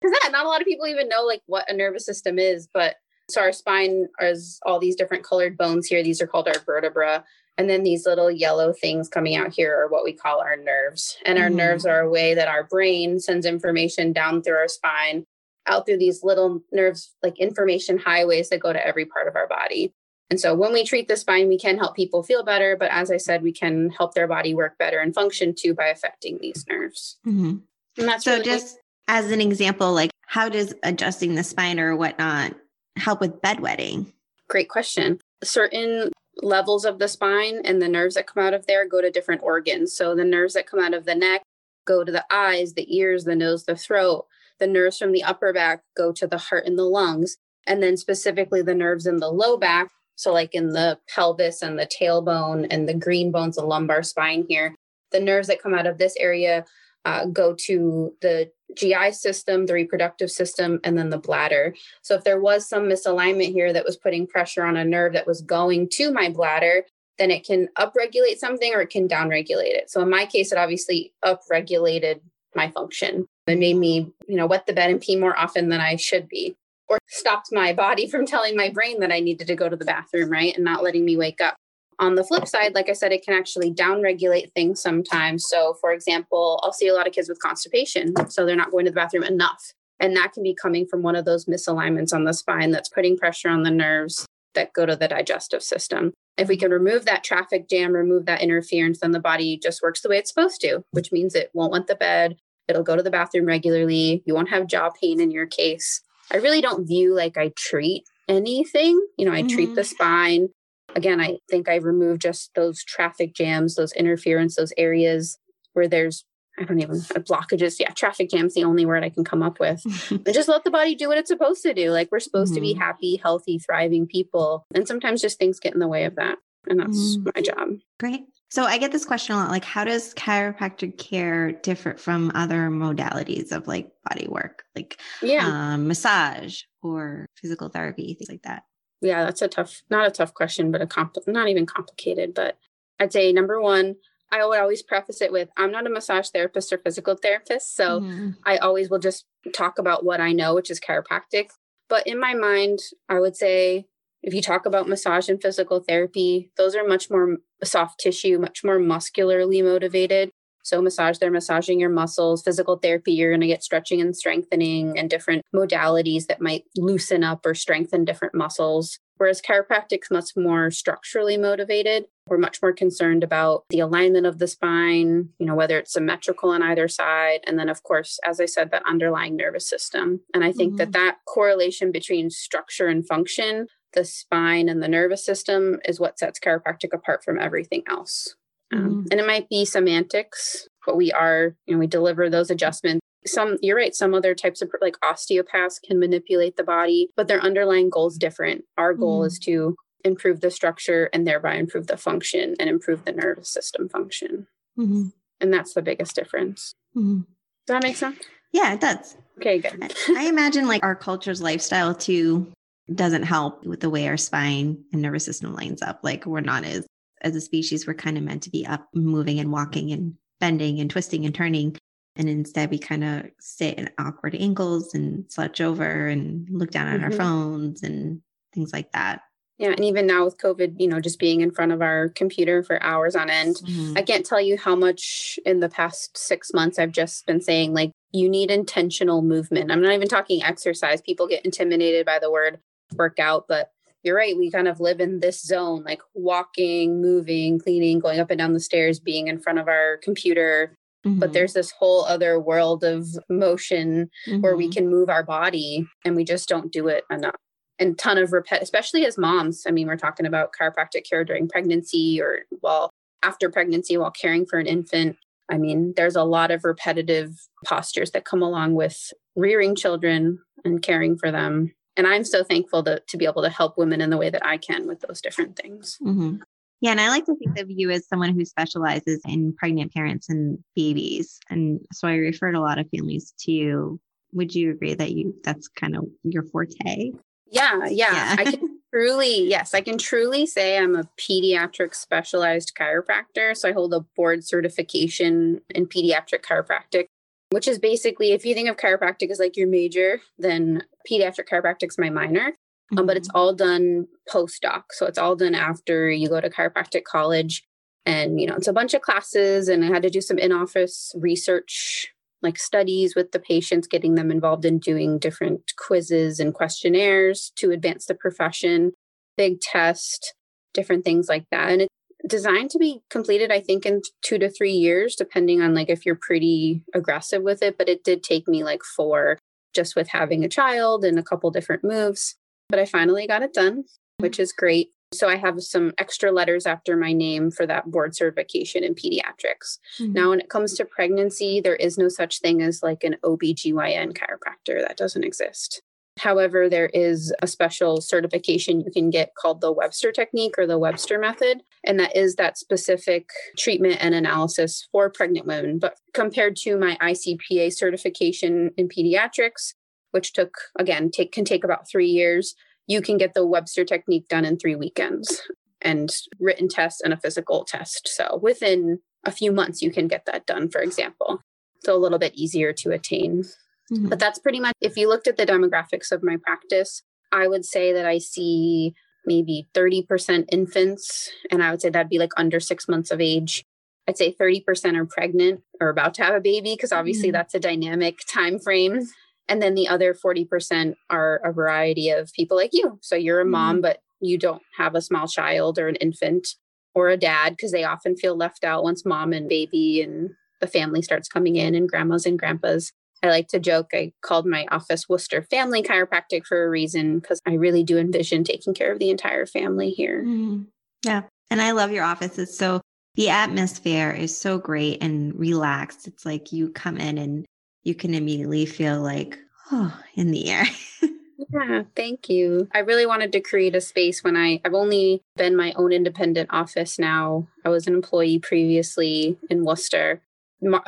[0.00, 2.68] Because that, not a lot of people even know like what a nervous system is.
[2.72, 2.96] But
[3.28, 6.02] so our spine is all these different colored bones here.
[6.02, 7.24] These are called our vertebra.
[7.58, 11.18] And then these little yellow things coming out here are what we call our nerves.
[11.26, 11.56] And our mm-hmm.
[11.56, 15.26] nerves are a way that our brain sends information down through our spine,
[15.66, 19.46] out through these little nerves, like information highways that go to every part of our
[19.46, 19.92] body.
[20.30, 22.76] And so when we treat the spine, we can help people feel better.
[22.76, 25.86] But as I said, we can help their body work better and function too by
[25.86, 27.18] affecting these nerves.
[27.26, 27.56] Mm-hmm.
[27.98, 31.96] And that's so really just as an example, like how does adjusting the spine or
[31.96, 32.54] whatnot
[32.96, 34.12] help with bedwetting?
[34.48, 35.18] Great question.
[35.42, 36.10] Certain
[36.42, 39.42] levels of the spine and the nerves that come out of there go to different
[39.42, 39.92] organs.
[39.92, 41.42] So the nerves that come out of the neck
[41.86, 44.26] go to the eyes, the ears, the nose, the throat.
[44.60, 47.36] The nerves from the upper back go to the heart and the lungs.
[47.66, 51.78] And then specifically the nerves in the low back so, like in the pelvis and
[51.78, 54.74] the tailbone and the green bones, the lumbar spine here,
[55.12, 56.66] the nerves that come out of this area
[57.06, 61.74] uh, go to the GI system, the reproductive system, and then the bladder.
[62.02, 65.26] So, if there was some misalignment here that was putting pressure on a nerve that
[65.26, 66.84] was going to my bladder,
[67.16, 69.90] then it can upregulate something or it can downregulate it.
[69.90, 72.20] So, in my case, it obviously upregulated
[72.54, 75.80] my function and made me, you know, wet the bed and pee more often than
[75.80, 76.56] I should be
[76.90, 79.84] or stopped my body from telling my brain that I needed to go to the
[79.84, 80.54] bathroom, right?
[80.54, 81.56] And not letting me wake up.
[81.98, 85.44] On the flip side, like I said, it can actually downregulate things sometimes.
[85.46, 88.14] So, for example, I'll see a lot of kids with constipation.
[88.30, 89.72] So they're not going to the bathroom enough.
[90.00, 93.18] And that can be coming from one of those misalignments on the spine that's putting
[93.18, 96.14] pressure on the nerves that go to the digestive system.
[96.38, 100.00] If we can remove that traffic jam, remove that interference, then the body just works
[100.00, 102.38] the way it's supposed to, which means it won't want the bed.
[102.70, 104.22] It'll go to the bathroom regularly.
[104.24, 106.00] You won't have jaw pain in your case.
[106.32, 109.00] I really don't view like I treat anything.
[109.18, 109.48] You know, I mm-hmm.
[109.48, 109.94] treat the mm-hmm.
[109.94, 110.48] spine.
[110.94, 115.38] Again, I think I remove just those traffic jams, those interference, those areas
[115.72, 116.24] where there's
[116.58, 117.78] I don't even uh, blockages.
[117.78, 119.82] Yeah, traffic jam's the only word I can come up with.
[120.10, 121.90] and just let the body do what it's supposed to do.
[121.90, 122.56] Like we're supposed mm-hmm.
[122.56, 122.82] to be mm-hmm.
[122.82, 124.66] happy, healthy, thriving people.
[124.74, 126.38] And sometimes just things get in the way of that.
[126.68, 127.30] And that's mm-hmm.
[127.34, 127.68] my job.
[127.98, 128.24] Great.
[128.50, 132.68] So I get this question a lot like how does chiropractic care differ from other
[132.68, 135.46] modalities of like body work, like yeah.
[135.46, 138.64] Um, massage or physical therapy, things like that?
[139.00, 142.34] Yeah, that's a tough, not a tough question, but a comp, not even complicated.
[142.34, 142.58] But
[142.98, 143.96] I'd say number one,
[144.32, 147.76] I would always preface it with I'm not a massage therapist or physical therapist.
[147.76, 148.30] So mm-hmm.
[148.44, 151.50] I always will just talk about what I know, which is chiropractic.
[151.88, 153.86] But in my mind, I would say
[154.22, 158.62] if you talk about massage and physical therapy, those are much more soft tissue, much
[158.64, 160.30] more muscularly motivated.
[160.62, 162.42] So, massage, they're massaging your muscles.
[162.42, 167.24] Physical therapy, you're going to get stretching and strengthening and different modalities that might loosen
[167.24, 168.98] up or strengthen different muscles.
[169.16, 172.06] Whereas chiropractic's much more structurally motivated.
[172.26, 176.50] We're much more concerned about the alignment of the spine, you know, whether it's symmetrical
[176.50, 177.40] on either side.
[177.46, 180.20] And then, of course, as I said, that underlying nervous system.
[180.32, 180.76] And I think mm-hmm.
[180.78, 186.18] that that correlation between structure and function, the spine and the nervous system is what
[186.18, 188.34] sets chiropractic apart from everything else.
[188.72, 189.06] Um, mm-hmm.
[189.10, 193.56] And it might be semantics, but we are, you know, we deliver those adjustments some
[193.60, 197.90] you're right some other types of like osteopaths can manipulate the body but their underlying
[197.90, 199.26] goal is different our goal mm.
[199.26, 203.88] is to improve the structure and thereby improve the function and improve the nervous system
[203.88, 204.46] function
[204.78, 205.08] mm-hmm.
[205.40, 207.20] and that's the biggest difference mm-hmm.
[207.66, 208.18] does that make sense
[208.52, 212.50] yeah it does okay good i imagine like our culture's lifestyle too
[212.94, 216.00] doesn't help with the way our spine and nervous system lines up.
[216.02, 216.86] Like we're not as
[217.22, 220.80] as a species we're kind of meant to be up moving and walking and bending
[220.80, 221.76] and twisting and turning.
[222.16, 226.88] And instead we kind of sit in awkward angles and slouch over and look down
[226.88, 227.04] at mm-hmm.
[227.04, 228.22] our phones and
[228.54, 229.22] things like that.
[229.58, 232.62] Yeah and even now with covid you know just being in front of our computer
[232.62, 233.92] for hours on end mm-hmm.
[233.94, 237.74] i can't tell you how much in the past six months i've just been saying
[237.74, 239.70] like you need intentional movement.
[239.70, 241.00] I'm not even talking exercise.
[241.00, 242.58] People get intimidated by the word
[242.96, 243.70] workout but
[244.02, 248.30] you're right we kind of live in this zone like walking moving cleaning going up
[248.30, 250.76] and down the stairs being in front of our computer
[251.06, 251.18] Mm-hmm.
[251.18, 254.40] But there's this whole other world of motion mm-hmm.
[254.40, 254.72] where we mm-hmm.
[254.72, 257.36] can move our body and we just don't do it enough.
[257.78, 259.64] And ton of repet, especially as moms.
[259.66, 262.90] I mean, we're talking about chiropractic care during pregnancy or while
[263.22, 265.16] after pregnancy while caring for an infant.
[265.50, 267.30] I mean, there's a lot of repetitive
[267.64, 271.72] postures that come along with rearing children and caring for them.
[272.00, 274.44] And I'm so thankful to, to be able to help women in the way that
[274.44, 275.98] I can with those different things.
[276.02, 276.36] Mm-hmm.
[276.80, 280.30] Yeah, and I like to think of you as someone who specializes in pregnant parents
[280.30, 281.38] and babies.
[281.50, 284.00] And so I referred a lot of families to you.
[284.32, 287.10] Would you agree that you that's kind of your forte?
[287.50, 287.90] Yeah, yeah.
[287.90, 288.36] yeah.
[288.38, 293.54] I can truly, yes, I can truly say I'm a pediatric specialized chiropractor.
[293.54, 297.08] So I hold a board certification in pediatric chiropractic,
[297.50, 301.88] which is basically if you think of chiropractic as like your major, then pediatric chiropractic
[301.88, 302.52] is my minor
[302.96, 303.36] um, but it's mm-hmm.
[303.36, 304.84] all done postdoc.
[304.92, 307.64] So it's all done after you go to chiropractic college.
[308.06, 310.52] And, you know, it's a bunch of classes, and I had to do some in
[310.52, 312.08] office research,
[312.40, 317.70] like studies with the patients, getting them involved in doing different quizzes and questionnaires to
[317.70, 318.92] advance the profession,
[319.36, 320.34] big test,
[320.72, 321.70] different things like that.
[321.70, 321.94] And it's
[322.26, 326.06] designed to be completed, I think, in two to three years, depending on like if
[326.06, 327.76] you're pretty aggressive with it.
[327.76, 329.38] But it did take me like four
[329.74, 332.36] just with having a child and a couple different moves
[332.70, 333.84] but I finally got it done,
[334.18, 334.92] which is great.
[335.12, 339.78] So I have some extra letters after my name for that board certification in pediatrics.
[339.98, 340.12] Mm-hmm.
[340.12, 344.16] Now, when it comes to pregnancy, there is no such thing as like an OBGYN
[344.16, 344.80] chiropractor.
[344.80, 345.82] That doesn't exist.
[346.20, 350.78] However, there is a special certification you can get called the Webster technique or the
[350.78, 351.62] Webster method.
[351.82, 355.78] And that is that specific treatment and analysis for pregnant women.
[355.78, 359.72] But compared to my ICPA certification in pediatrics,
[360.10, 362.54] which took again take can take about three years
[362.86, 365.42] you can get the webster technique done in three weekends
[365.80, 370.24] and written test and a physical test so within a few months you can get
[370.26, 371.40] that done for example
[371.84, 373.44] so a little bit easier to attain
[373.92, 374.08] Mm-hmm.
[374.08, 377.64] But that's pretty much, if you looked at the demographics of my practice, I would
[377.64, 378.94] say that I see
[379.26, 383.64] maybe 30% infants, and I would say that'd be like under six months of age.
[384.08, 387.34] I'd say 30% are pregnant or about to have a baby because obviously mm-hmm.
[387.34, 389.00] that's a dynamic time frame.
[389.48, 392.98] And then the other 40% are a variety of people like you.
[393.02, 393.82] So you're a mom, mm-hmm.
[393.82, 396.48] but you don't have a small child or an infant
[396.94, 400.66] or a dad because they often feel left out once mom and baby and the
[400.66, 402.92] family starts coming in and grandmas and grandpas.
[403.22, 407.40] I like to joke, I called my office Worcester Family Chiropractic for a reason because
[407.46, 410.22] I really do envision taking care of the entire family here.
[410.22, 410.62] Mm-hmm.
[411.04, 411.22] Yeah.
[411.50, 412.38] And I love your office.
[412.38, 412.80] It's so,
[413.16, 416.06] the atmosphere is so great and relaxed.
[416.06, 417.44] It's like you come in and
[417.82, 419.38] you can immediately feel like,
[419.72, 420.64] oh, in the air.
[421.52, 422.68] yeah, thank you.
[422.72, 426.50] I really wanted to create a space when I, I've only been my own independent
[426.52, 427.48] office now.
[427.64, 430.22] I was an employee previously in Worcester.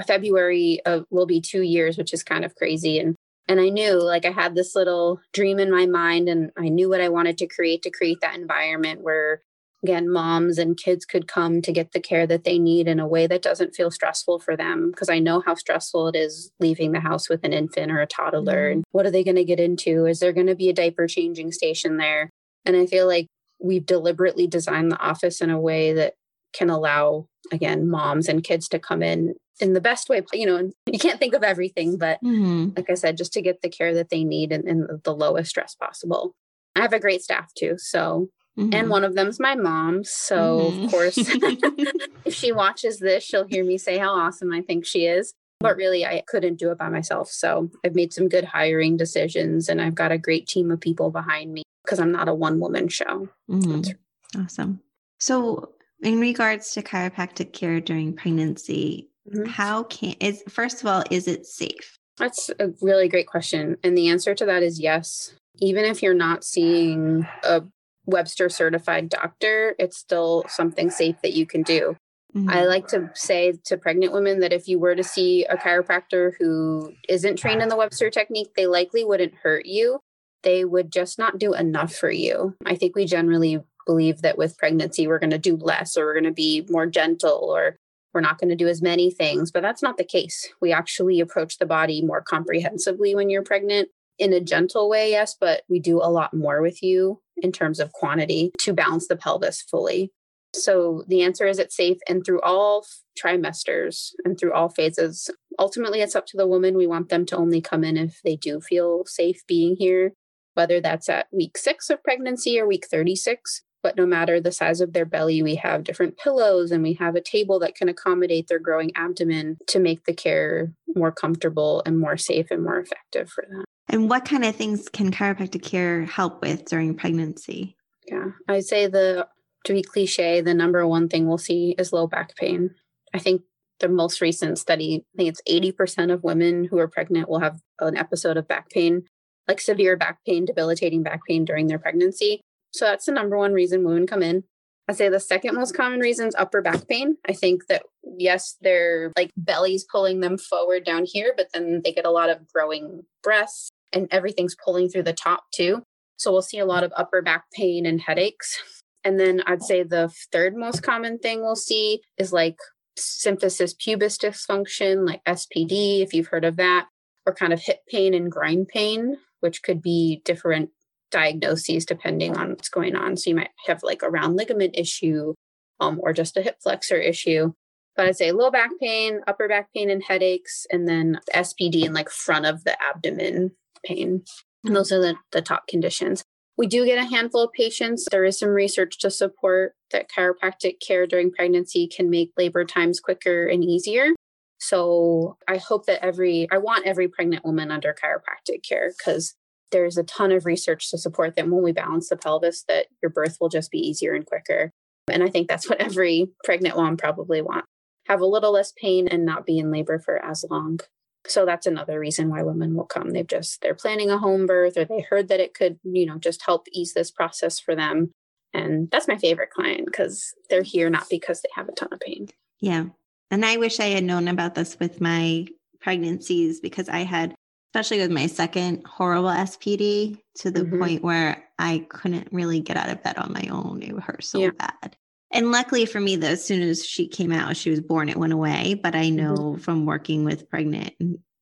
[0.06, 2.98] February uh, will be two years, which is kind of crazy.
[2.98, 3.16] And
[3.48, 6.88] and I knew like I had this little dream in my mind, and I knew
[6.88, 9.42] what I wanted to create to create that environment where
[9.82, 13.06] again moms and kids could come to get the care that they need in a
[13.06, 16.92] way that doesn't feel stressful for them because i know how stressful it is leaving
[16.92, 18.72] the house with an infant or a toddler mm-hmm.
[18.74, 21.06] and what are they going to get into is there going to be a diaper
[21.06, 22.30] changing station there
[22.64, 23.26] and i feel like
[23.60, 26.14] we've deliberately designed the office in a way that
[26.52, 30.70] can allow again moms and kids to come in in the best way you know
[30.90, 32.70] you can't think of everything but mm-hmm.
[32.76, 35.50] like i said just to get the care that they need and, in the lowest
[35.50, 36.34] stress possible
[36.76, 38.72] i have a great staff too so mm-hmm.
[38.72, 40.84] and one of them's my mom so mm-hmm.
[40.84, 41.16] of course
[42.24, 45.76] if she watches this she'll hear me say how awesome i think she is but
[45.76, 49.80] really i couldn't do it by myself so i've made some good hiring decisions and
[49.80, 52.88] i've got a great team of people behind me because i'm not a one woman
[52.88, 54.40] show mm-hmm.
[54.40, 54.80] awesome
[55.18, 59.46] so in regards to chiropractic care during pregnancy, mm-hmm.
[59.46, 61.98] how can is first of all, is it safe?
[62.18, 63.76] That's a really great question.
[63.82, 65.34] And the answer to that is yes.
[65.56, 67.62] Even if you're not seeing a
[68.06, 71.96] Webster certified doctor, it's still something safe that you can do.
[72.34, 72.50] Mm-hmm.
[72.50, 76.32] I like to say to pregnant women that if you were to see a chiropractor
[76.38, 80.00] who isn't trained in the Webster technique, they likely wouldn't hurt you.
[80.42, 82.56] They would just not do enough for you.
[82.64, 86.14] I think we generally believe that with pregnancy we're going to do less or we're
[86.14, 87.76] going to be more gentle or
[88.12, 90.48] we're not going to do as many things but that's not the case.
[90.60, 95.36] We actually approach the body more comprehensively when you're pregnant in a gentle way yes
[95.38, 99.16] but we do a lot more with you in terms of quantity to balance the
[99.16, 100.12] pelvis fully.
[100.54, 102.84] So the answer is it's safe and through all
[103.18, 106.76] trimesters and through all phases ultimately it's up to the woman.
[106.76, 110.12] We want them to only come in if they do feel safe being here
[110.54, 114.80] whether that's at week 6 of pregnancy or week 36 but no matter the size
[114.80, 118.48] of their belly, we have different pillows and we have a table that can accommodate
[118.48, 123.28] their growing abdomen to make the care more comfortable and more safe and more effective
[123.30, 123.64] for them.
[123.88, 127.76] And what kind of things can chiropractic care help with during pregnancy?
[128.06, 129.26] Yeah, I'd say the
[129.64, 132.70] to be cliche, the number one thing we'll see is low back pain.
[133.14, 133.42] I think
[133.80, 137.60] the most recent study, I think it's 80% of women who are pregnant will have
[137.80, 139.04] an episode of back pain,
[139.46, 142.40] like severe back pain, debilitating back pain during their pregnancy.
[142.72, 144.44] So that's the number one reason women come in.
[144.88, 147.16] I say the second most common reason is upper back pain.
[147.28, 147.82] I think that
[148.18, 152.30] yes, their like belly's pulling them forward down here, but then they get a lot
[152.30, 155.82] of growing breasts and everything's pulling through the top too.
[156.16, 158.60] So we'll see a lot of upper back pain and headaches.
[159.04, 162.56] And then I'd say the third most common thing we'll see is like
[162.96, 166.86] symphysis pubis dysfunction, like SPD, if you've heard of that,
[167.26, 170.70] or kind of hip pain and groin pain, which could be different
[171.12, 173.16] diagnoses depending on what's going on.
[173.16, 175.34] So you might have like a round ligament issue
[175.78, 177.52] um, or just a hip flexor issue.
[177.94, 181.94] But I'd say low back pain, upper back pain, and headaches, and then SPD and
[181.94, 183.52] like front of the abdomen
[183.84, 184.24] pain.
[184.64, 186.22] And those are the, the top conditions.
[186.56, 188.06] We do get a handful of patients.
[188.10, 193.00] There is some research to support that chiropractic care during pregnancy can make labor times
[193.00, 194.10] quicker and easier.
[194.58, 199.34] So I hope that every, I want every pregnant woman under chiropractic care because
[199.72, 203.10] there's a ton of research to support that when we balance the pelvis that your
[203.10, 204.70] birth will just be easier and quicker.
[205.10, 207.66] And i think that's what every pregnant mom probably wants
[208.06, 210.80] have a little less pain and not be in labor for as long.
[211.26, 213.10] So that's another reason why women will come.
[213.10, 216.18] They've just they're planning a home birth or they heard that it could you know
[216.18, 218.10] just help ease this process for them.
[218.54, 222.00] And that's my favorite client because they're here not because they have a ton of
[222.00, 222.28] pain.
[222.60, 222.86] Yeah.
[223.30, 225.46] And i wish i had known about this with my
[225.80, 227.34] pregnancies because i had
[227.72, 230.78] especially with my second horrible SPD to the mm-hmm.
[230.78, 233.82] point where I couldn't really get out of bed on my own.
[233.82, 234.50] It hurt so yeah.
[234.50, 234.94] bad.
[235.30, 238.18] And luckily for me, though, as soon as she came out, she was born, it
[238.18, 238.74] went away.
[238.74, 239.16] But I mm-hmm.
[239.16, 239.60] know mm-hmm.
[239.60, 240.92] from working with pregnant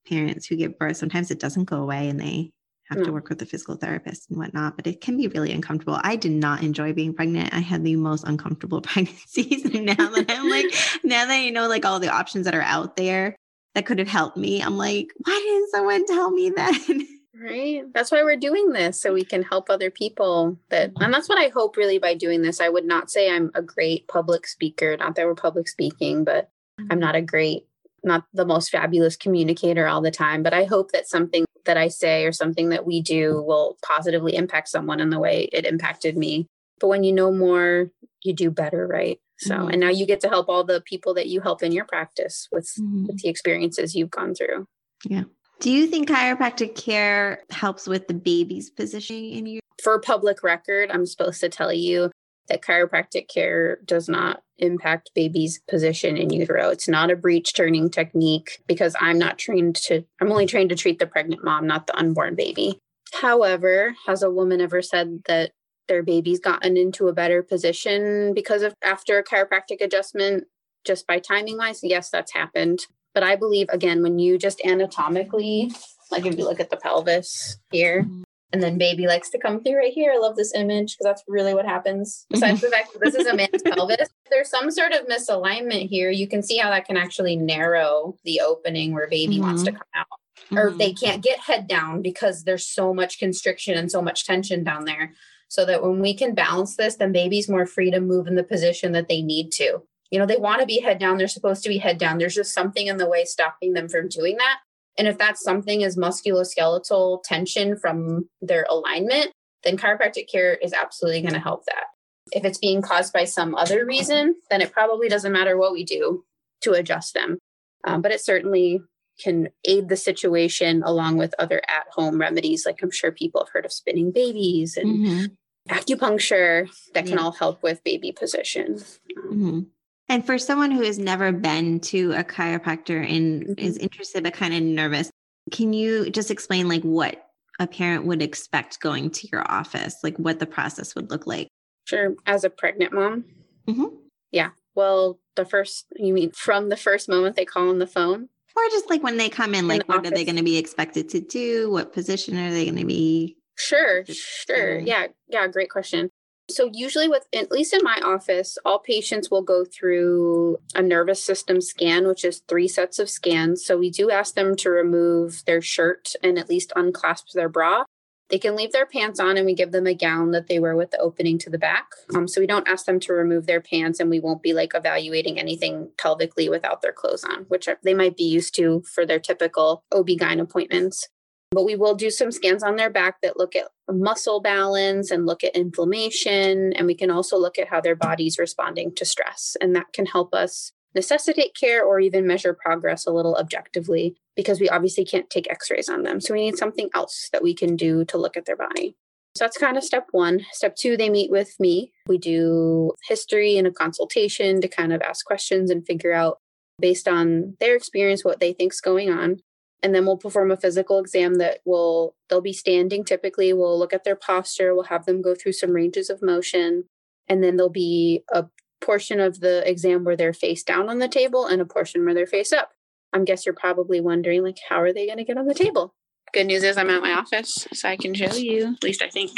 [0.07, 2.53] parents who give birth, sometimes it doesn't go away and they
[2.85, 3.07] have No.
[3.07, 5.99] to work with a physical therapist and whatnot, but it can be really uncomfortable.
[6.05, 7.53] I did not enjoy being pregnant.
[7.53, 9.65] I had the most uncomfortable pregnancies.
[9.65, 10.67] And now that I'm like,
[11.03, 13.37] now that I know like all the options that are out there
[13.75, 17.07] that could have helped me, I'm like, why didn't someone tell me that?
[17.41, 17.85] Right.
[17.95, 21.39] That's why we're doing this so we can help other people that and that's what
[21.39, 22.61] I hope really by doing this.
[22.61, 26.51] I would not say I'm a great public speaker, not that we're public speaking, but
[26.91, 27.67] I'm not a great
[28.05, 31.89] not the most fabulous communicator all the time, but I hope that something that I
[31.89, 36.17] say or something that we do will positively impact someone in the way it impacted
[36.17, 36.47] me.
[36.81, 37.91] But when you know more,
[38.25, 39.21] you do better, right?
[39.39, 39.73] So, Mhm.
[39.73, 42.49] and now you get to help all the people that you help in your practice
[42.53, 43.07] with Mhm.
[43.07, 44.67] with the experiences you've gone through.
[45.09, 45.25] Yeah.
[45.61, 49.61] Do you think chiropractic care helps with the baby's positioning in you?
[49.83, 52.11] for public record, I'm supposed to tell you
[52.49, 56.69] that chiropractic care does not impact baby's position in utero.
[56.69, 60.77] It's not a breech turning technique because I'm not trained to, I'm only trained to
[60.77, 62.79] treat the pregnant mom, not the unborn baby.
[63.15, 65.53] However, has a woman ever said that
[65.91, 70.45] their baby's gotten into a better position because of after a chiropractic adjustment
[70.87, 71.81] just by timing wise?
[71.83, 72.87] Yes, that's happened.
[73.13, 75.73] But I believe, again, when you just anatomically,
[76.13, 78.23] like if you look at the pelvis here, mm-hmm.
[78.53, 80.13] and then baby likes to come through right here.
[80.15, 82.25] I love this image because that's really what happens.
[82.31, 83.73] Besides the fact that this is a man's mm-hmm.
[83.75, 86.11] pelvis, if there's some sort of misalignment here.
[86.11, 89.43] You can see how that can actually narrow the opening where baby mm-hmm.
[89.43, 90.07] wants to come out.
[90.53, 94.65] Or they can't get head down because there's so much constriction and so much tension
[94.65, 95.13] down there.
[95.51, 98.45] So that when we can balance this, then baby's more free to move in the
[98.45, 99.83] position that they need to.
[100.11, 101.19] You know, they want to be head down.
[101.19, 102.19] They're supposed to be head down.
[102.19, 104.59] There's just something in the way stopping them from doing that.
[104.97, 109.33] And if that something is musculoskeletal tension from their alignment,
[109.65, 111.85] then chiropractic care is absolutely going to help that.
[112.33, 115.85] If it's being caused by some other reason, then it probably doesn't matter what we
[115.85, 116.25] do
[116.63, 117.39] to adjust them.
[117.85, 118.81] Um, but it certainly
[119.19, 122.65] can aid the situation along with other at home remedies.
[122.65, 125.37] Like I'm sure people have heard of spinning babies and Mhm.
[125.69, 127.25] Acupuncture that can Yeah.
[127.25, 128.83] all help with baby position.
[129.27, 129.67] Mhm.
[130.09, 133.59] And for someone who has never been to a chiropractor and Mhm.
[133.61, 135.11] is interested but kind of nervous,
[135.53, 137.27] can you just explain like what
[137.61, 141.49] a parent would expect going to your office, like what the process would look like?
[141.85, 142.15] Sure.
[142.27, 143.25] As a pregnant mom,
[143.69, 143.93] Mhm.
[144.33, 144.51] yeah.
[144.75, 148.29] Well, the first, you mean from the first moment they call on the phone?
[148.57, 150.57] Or just like when they come in, In like what are they going to be
[150.59, 151.71] expected to do?
[151.71, 153.37] What position are they going to be?
[153.61, 154.79] Sure, sure.
[154.79, 156.09] Yeah, yeah, great question.
[156.51, 161.23] So usually with at least in my office, all patients will go through a nervous
[161.23, 163.65] system scan, which is three sets of scans.
[163.65, 167.85] So we do ask them to remove their shirt and at least unclasp their bra.
[168.31, 170.77] They can leave their pants on and we give them a gown that they wear
[170.77, 171.87] with the opening to the back.
[172.15, 174.73] Um, so we don't ask them to remove their pants and we won't be like
[174.75, 179.19] evaluating anything pelvically without their clothes on, which they might be used to for their
[179.19, 181.09] typical OB-GYN appointments.
[181.53, 185.27] But we will do some scans on their back that look at muscle balance and
[185.27, 186.73] look at inflammation.
[186.75, 189.57] And we can also look at how their body's responding to stress.
[189.61, 194.61] And that can help us necessitate care or even measure progress a little objectively because
[194.61, 196.21] we obviously can't take x rays on them.
[196.21, 198.97] So we need something else that we can do to look at their body.
[199.37, 200.45] So that's kind of step one.
[200.53, 201.93] Step two, they meet with me.
[202.07, 206.39] We do history and a consultation to kind of ask questions and figure out
[206.81, 209.41] based on their experience what they think's going on
[209.83, 213.93] and then we'll perform a physical exam that will they'll be standing typically we'll look
[213.93, 216.85] at their posture we'll have them go through some ranges of motion
[217.29, 218.45] and then there'll be a
[218.81, 222.15] portion of the exam where they're face down on the table and a portion where
[222.15, 222.73] they're face up.
[223.13, 225.95] I guess you're probably wondering like how are they going to get on the table?
[226.33, 229.09] Good news is i'm at my office so i can show you at least i
[229.09, 229.33] think.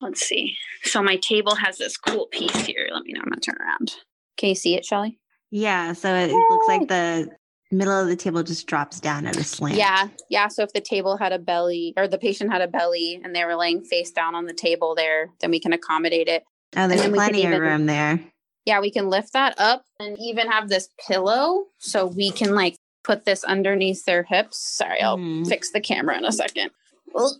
[0.00, 0.56] Let's see.
[0.82, 2.88] So my table has this cool piece here.
[2.92, 3.94] Let me know i'm going to turn around.
[4.36, 5.18] Can you see it shelly
[5.50, 5.92] Yeah.
[5.92, 7.30] So it looks like the
[7.74, 9.76] middle of the table just drops down at a slant.
[9.76, 10.48] Yeah, yeah.
[10.48, 13.44] So if the table had a belly or the patient had a belly and they
[13.44, 16.44] were laying face down on the table there, then we can accommodate it.
[16.76, 18.20] Oh, there's then we could plenty of even- room there.
[18.66, 22.76] Yeah, we can lift that up and even have this pillow so we can like
[23.02, 24.58] put this underneath their hips.
[24.58, 25.46] Sorry, I'll Mhm.
[25.46, 26.70] fix the camera in a second.
[27.12, 27.38] Well,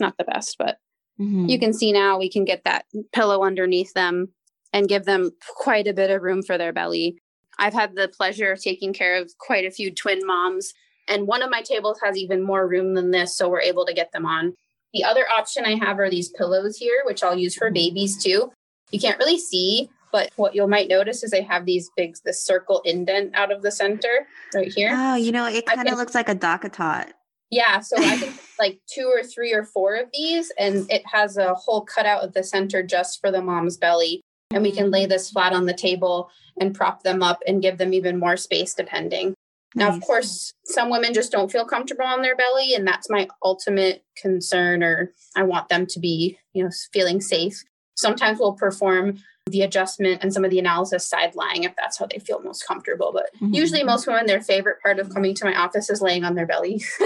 [0.00, 0.78] not the best, but
[1.20, 1.48] Mhm.
[1.48, 4.34] you can see now we can get that pillow underneath them
[4.72, 7.16] and give them quite a bit of room for their belly.
[7.58, 10.72] I've had the pleasure of taking care of quite a few twin moms,
[11.08, 13.94] and one of my tables has even more room than this, so we're able to
[13.94, 14.54] get them on.
[14.92, 17.74] The other option I have are these pillows here, which I'll use for mm-hmm.
[17.74, 18.52] babies too.
[18.90, 22.44] You can't really see, but what you might notice is they have these big, this
[22.44, 24.92] circle indent out of the center right here.
[24.94, 27.10] Oh, you know, it kind of looks like a DockATot.
[27.50, 31.36] Yeah, so I think like two or three or four of these, and it has
[31.36, 34.22] a hole cut out at the center just for the mom's belly.
[34.50, 36.30] And we can lay this flat on the table
[36.60, 39.34] and prop them up and give them even more space depending.
[39.74, 39.96] Now, Nice.
[39.98, 44.04] of course, some women just don't feel comfortable on their belly, and that's my ultimate
[44.16, 47.64] concern, or I want them to be, you know, feeling safe.
[47.96, 52.06] Sometimes we'll perform the adjustment and some of the analysis side lying if that's how
[52.06, 53.10] they feel most comfortable.
[53.12, 53.54] But Mhm.
[53.54, 56.46] usually, most women, their favorite part of coming to my office is laying on their
[56.46, 56.82] belly.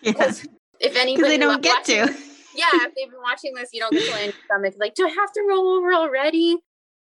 [0.00, 0.12] Yeah.
[0.12, 2.12] Because if Because anybody they don't get watching- to.
[2.54, 4.74] yeah, if they've been watching this, you don't get to lay on your stomach.
[4.78, 6.58] Like, do I have to roll over already?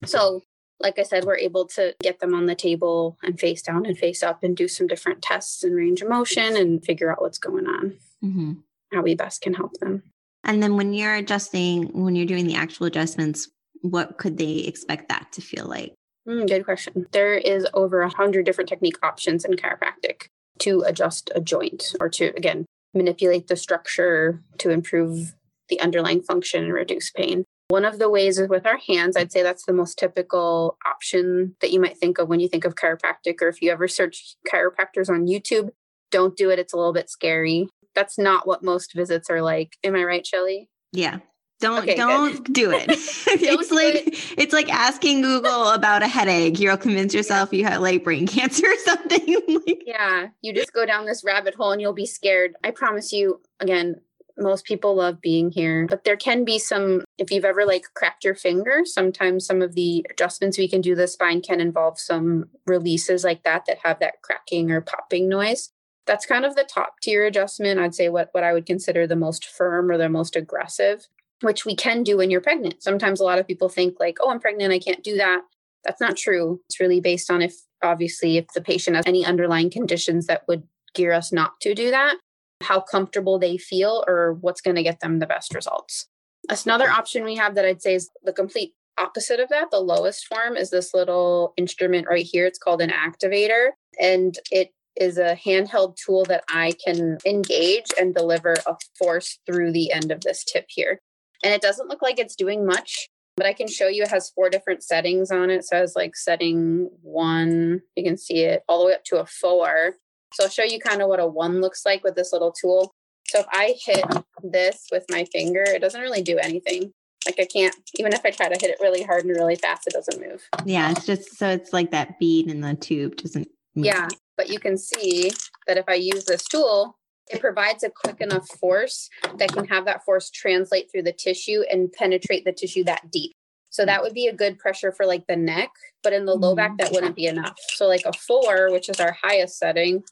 [0.06, 0.42] So,
[0.80, 3.96] like I said, we're able to get them on the table and face down and
[3.96, 7.38] face up and do some different tests and range of motion and figure out what's
[7.38, 8.62] going on, Mhm.
[8.92, 10.02] how we best can help them.
[10.44, 13.48] And then when you're adjusting, when you're doing the actual adjustments,
[13.80, 15.94] what could they expect that to feel like?
[16.28, 17.06] Mm, good question.
[17.12, 20.28] There is over a hundred different technique options in chiropractic
[20.60, 25.34] to adjust a joint or to again manipulate the structure to improve
[25.68, 27.44] the underlying function and reduce pain.
[27.68, 29.16] One of the ways is with our hands.
[29.16, 32.64] I'd say that's the most typical option that you might think of when you think
[32.64, 35.70] of chiropractic, or if you ever search chiropractors on YouTube,
[36.12, 36.58] don't do it.
[36.60, 37.68] It's a little bit scary.
[37.94, 39.76] That's not what most visits are like.
[39.82, 40.68] Am I right, Shelly?
[40.92, 41.18] Yeah.
[41.58, 41.96] Don't Okay, good.
[41.96, 42.84] don't do it.
[42.90, 46.60] it's do like it's like asking Google about a headache.
[46.60, 49.36] You'll convince yourself you have like brain cancer or something.
[49.48, 52.54] like, Yeah, you just go down this rabbit hole and you'll be scared.
[52.62, 53.96] I promise you, again,
[54.38, 58.24] most people love being here, but there can be some, if you've ever like cracked
[58.24, 62.46] your finger, sometimes some of the adjustments we can do the spine can involve some
[62.66, 65.70] releases like that that have that cracking or popping noise.
[66.06, 67.80] That's kind of the top tier adjustment.
[67.80, 71.06] I'd say what, what I would consider the most firm or the most aggressive,
[71.40, 72.82] which we can do when you're pregnant.
[72.82, 75.42] Sometimes a lot of people think like, oh, I'm pregnant, I can't do that.
[75.84, 76.60] That's not true.
[76.68, 80.64] It's really based on if obviously if the patient has any underlying conditions that would
[80.94, 82.16] gear us not to do that,
[82.62, 86.08] how comfortable they feel or what's going to get them the best results.
[86.48, 89.70] Another option we have that I'd say is the complete opposite of that.
[89.70, 92.46] The lowest form is this little instrument right here.
[92.46, 98.14] It's called an activator and it is a handheld tool that I can engage and
[98.14, 101.00] deliver a force through the end of this tip here.
[101.44, 104.30] And it doesn't look like it's doing much, but I can show you it has
[104.30, 105.64] four different settings on it.
[105.64, 109.20] So it says like setting one, you can see it all the way up to
[109.20, 109.94] a four.
[110.36, 112.92] So I'll show you kind of what a one looks like with this little tool.
[113.28, 114.04] So if I hit
[114.42, 116.92] this with my finger, it doesn't really do anything.
[117.24, 119.86] Like I can't, even if I try to hit it really hard and really fast,
[119.86, 120.46] it doesn't move.
[120.66, 123.86] yeah, it's just so it's like that bead in the tube doesn't move.
[123.86, 125.32] Yeah, but you can see
[125.66, 129.08] that if I use this tool, it provides a quick enough force
[129.38, 133.32] that can have that force translate through the tissue and penetrate the tissue that deep.
[133.70, 135.70] So that would be a good pressure for like the neck,
[136.02, 136.76] but in the low back, mm-hmm.
[136.78, 137.56] that wouldn't be enough.
[137.74, 140.02] So, like a four, which is our highest setting,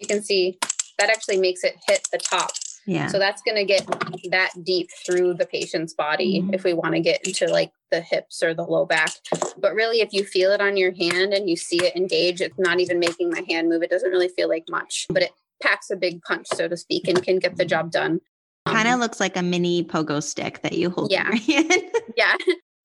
[0.00, 0.58] you can see
[0.98, 2.50] that actually makes it hit the top.
[2.86, 3.06] Yeah.
[3.08, 3.86] So that's going to get
[4.30, 6.54] that deep through the patient's body Mhm.
[6.54, 9.12] if we want to get into like the hips or the low back.
[9.58, 12.58] But really, if you feel it on your hand and you see it engage, it's
[12.58, 13.82] not even making my hand move.
[13.82, 15.30] It doesn't really feel like much, but it
[15.62, 18.20] packs a big punch, so to speak, and can get the job done.
[18.66, 21.28] kind of Um, looks like a mini pogo stick that you hold Yeah.
[21.30, 21.82] in your hand.
[22.16, 22.34] yeah.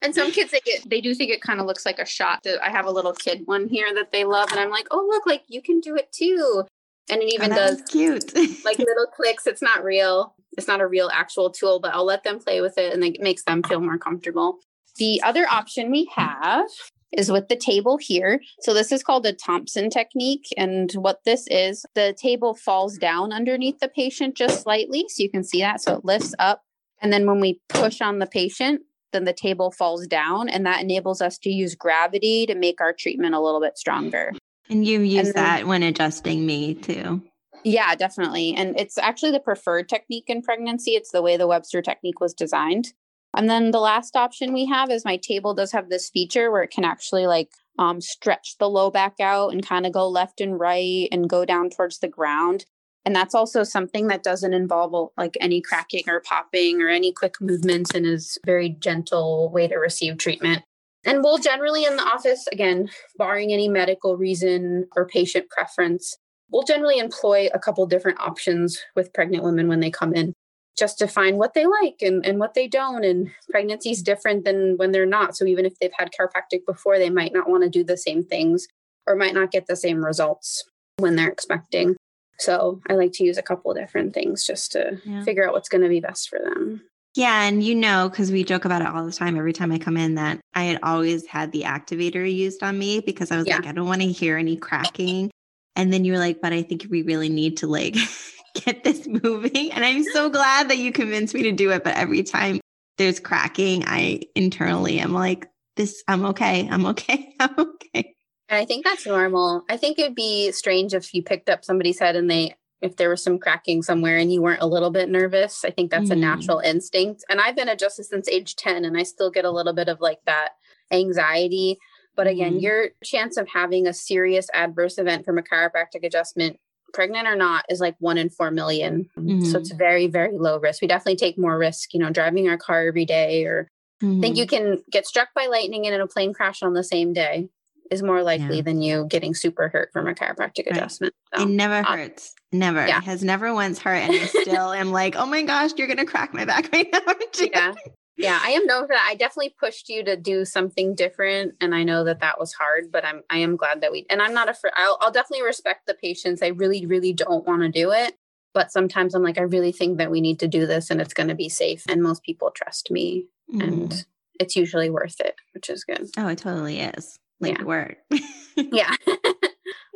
[0.02, 2.46] And some kids they get they do think it kind of looks like a shot.
[2.62, 5.26] I have a little kid one here that they love, and I'm like, oh look,
[5.26, 6.64] like you can do it too.
[7.10, 8.36] And it even Oh, does cute.
[8.66, 9.46] like little clicks.
[9.48, 10.36] It's not real.
[10.58, 13.22] It's not a real actual tool, but I'll let them play with it and it
[13.22, 14.58] makes them feel more comfortable.
[14.98, 16.66] The other option we have
[17.12, 18.40] is with the table here.
[18.62, 20.48] So this is called a Thompson technique.
[20.58, 25.06] And what this is, the table falls down underneath the patient just slightly.
[25.10, 25.82] So you can see that.
[25.82, 26.62] So it lifts up.
[27.02, 28.82] And then when we push on the patient,
[29.14, 30.50] then the table falls down.
[30.50, 34.32] And that enables us to use gravity to make our treatment a little bit stronger.
[34.70, 37.22] And you use then- that when adjusting me too.
[37.64, 38.54] Yeah, definitely.
[38.54, 40.92] And it's actually the preferred technique in pregnancy.
[40.92, 42.94] It's the way the Webster technique was designed.
[43.36, 46.62] And then the last option we have is my table does have this feature where
[46.62, 47.50] it can actually like
[47.80, 51.44] um, stretch the low back out and kind of go left and right and go
[51.44, 52.66] down towards the ground.
[53.04, 57.42] And that's also something that doesn't involve like any cracking or popping or any quick
[57.42, 60.64] movements and is very gentle way to receive treatment.
[61.06, 66.18] And we'll generally in the office, again, barring any medical reason or patient preference,
[66.52, 70.34] we'll generally employ a couple different options with pregnant women when they come in
[70.78, 73.06] just to find what they like and, and what they don't.
[73.06, 75.38] And pregnancy is different than when they're not.
[75.38, 78.24] So even if they've had chiropractic before, they might not want to do the same
[78.24, 78.68] things
[79.08, 80.64] or might not get the same results
[80.98, 81.96] when they're expecting.
[82.40, 85.24] So I like to use a couple of different things just to Yeah.
[85.24, 86.82] figure out what's going to be best for them.
[87.16, 89.78] Yeah, and you know, because we joke about it all the time every time I
[89.80, 93.48] come in, that I had always had the activator used on me because I was
[93.48, 93.58] Yeah.
[93.58, 95.32] like, I don't want to hear any cracking.
[95.78, 97.96] And then you were like, but I think we really need to like
[98.66, 99.72] get this moving.
[99.72, 101.86] And I'm so glad that you convinced me to do it.
[101.86, 102.60] But every time
[102.98, 106.68] there's cracking, I internally am like, this, I'm okay.
[106.70, 107.34] I'm okay.
[107.40, 108.14] I'm okay.
[108.50, 109.64] And I think that's normal.
[109.70, 113.10] I think it'd be strange if you picked up somebody's head and they if there
[113.10, 115.64] was some cracking somewhere and you weren't a little bit nervous.
[115.66, 116.14] I think that's mm.
[116.14, 117.24] a natural instinct.
[117.30, 120.02] And I've been adjusted since age 10 and I still get a little bit of
[120.02, 120.50] like that
[120.92, 121.78] anxiety.
[122.16, 122.62] But again, mm.
[122.62, 126.60] your chance of having a serious adverse event from a chiropractic adjustment
[126.94, 129.10] pregnant or not is like one in four million.
[129.18, 129.44] Mm-hmm.
[129.46, 130.82] So it's very, very low risk.
[130.82, 133.70] We definitely take more risk, you know, driving our car every day or
[134.02, 134.22] mm-hmm.
[134.22, 137.14] think you can get struck by lightning and in a plane crash on the same
[137.14, 137.50] day
[137.92, 138.62] is more likely yeah.
[138.62, 140.78] than you getting super hurt from a chiropractic right.
[140.78, 141.14] adjustment.
[141.36, 142.34] So, it never um, hurts.
[142.52, 142.86] Never.
[142.86, 143.00] Yeah.
[143.00, 143.98] It has never once hurt.
[143.98, 146.88] And I still am like, oh my gosh, you're going to crack my back right
[146.92, 147.00] now.
[147.54, 147.74] yeah.
[148.18, 149.08] Yeah, I am known for that.
[149.10, 152.90] I definitely pushed you to do something different, and I know that that was hard.
[152.90, 154.72] But I'm I am glad that we and I'm not afraid.
[154.78, 156.42] I'll, I'll definitely respect the patients.
[156.42, 158.16] I really really don't want to do it,
[158.54, 161.14] but sometimes I'm like I really think that we need to do this, and it's
[161.14, 161.84] going to be safe.
[161.90, 163.62] And most people trust me, mm.
[163.62, 164.06] and
[164.40, 166.10] it's usually worth it, which is good.
[166.18, 167.20] Oh, it totally is.
[167.40, 167.64] Like yeah.
[167.64, 167.96] word.
[168.56, 168.96] yeah.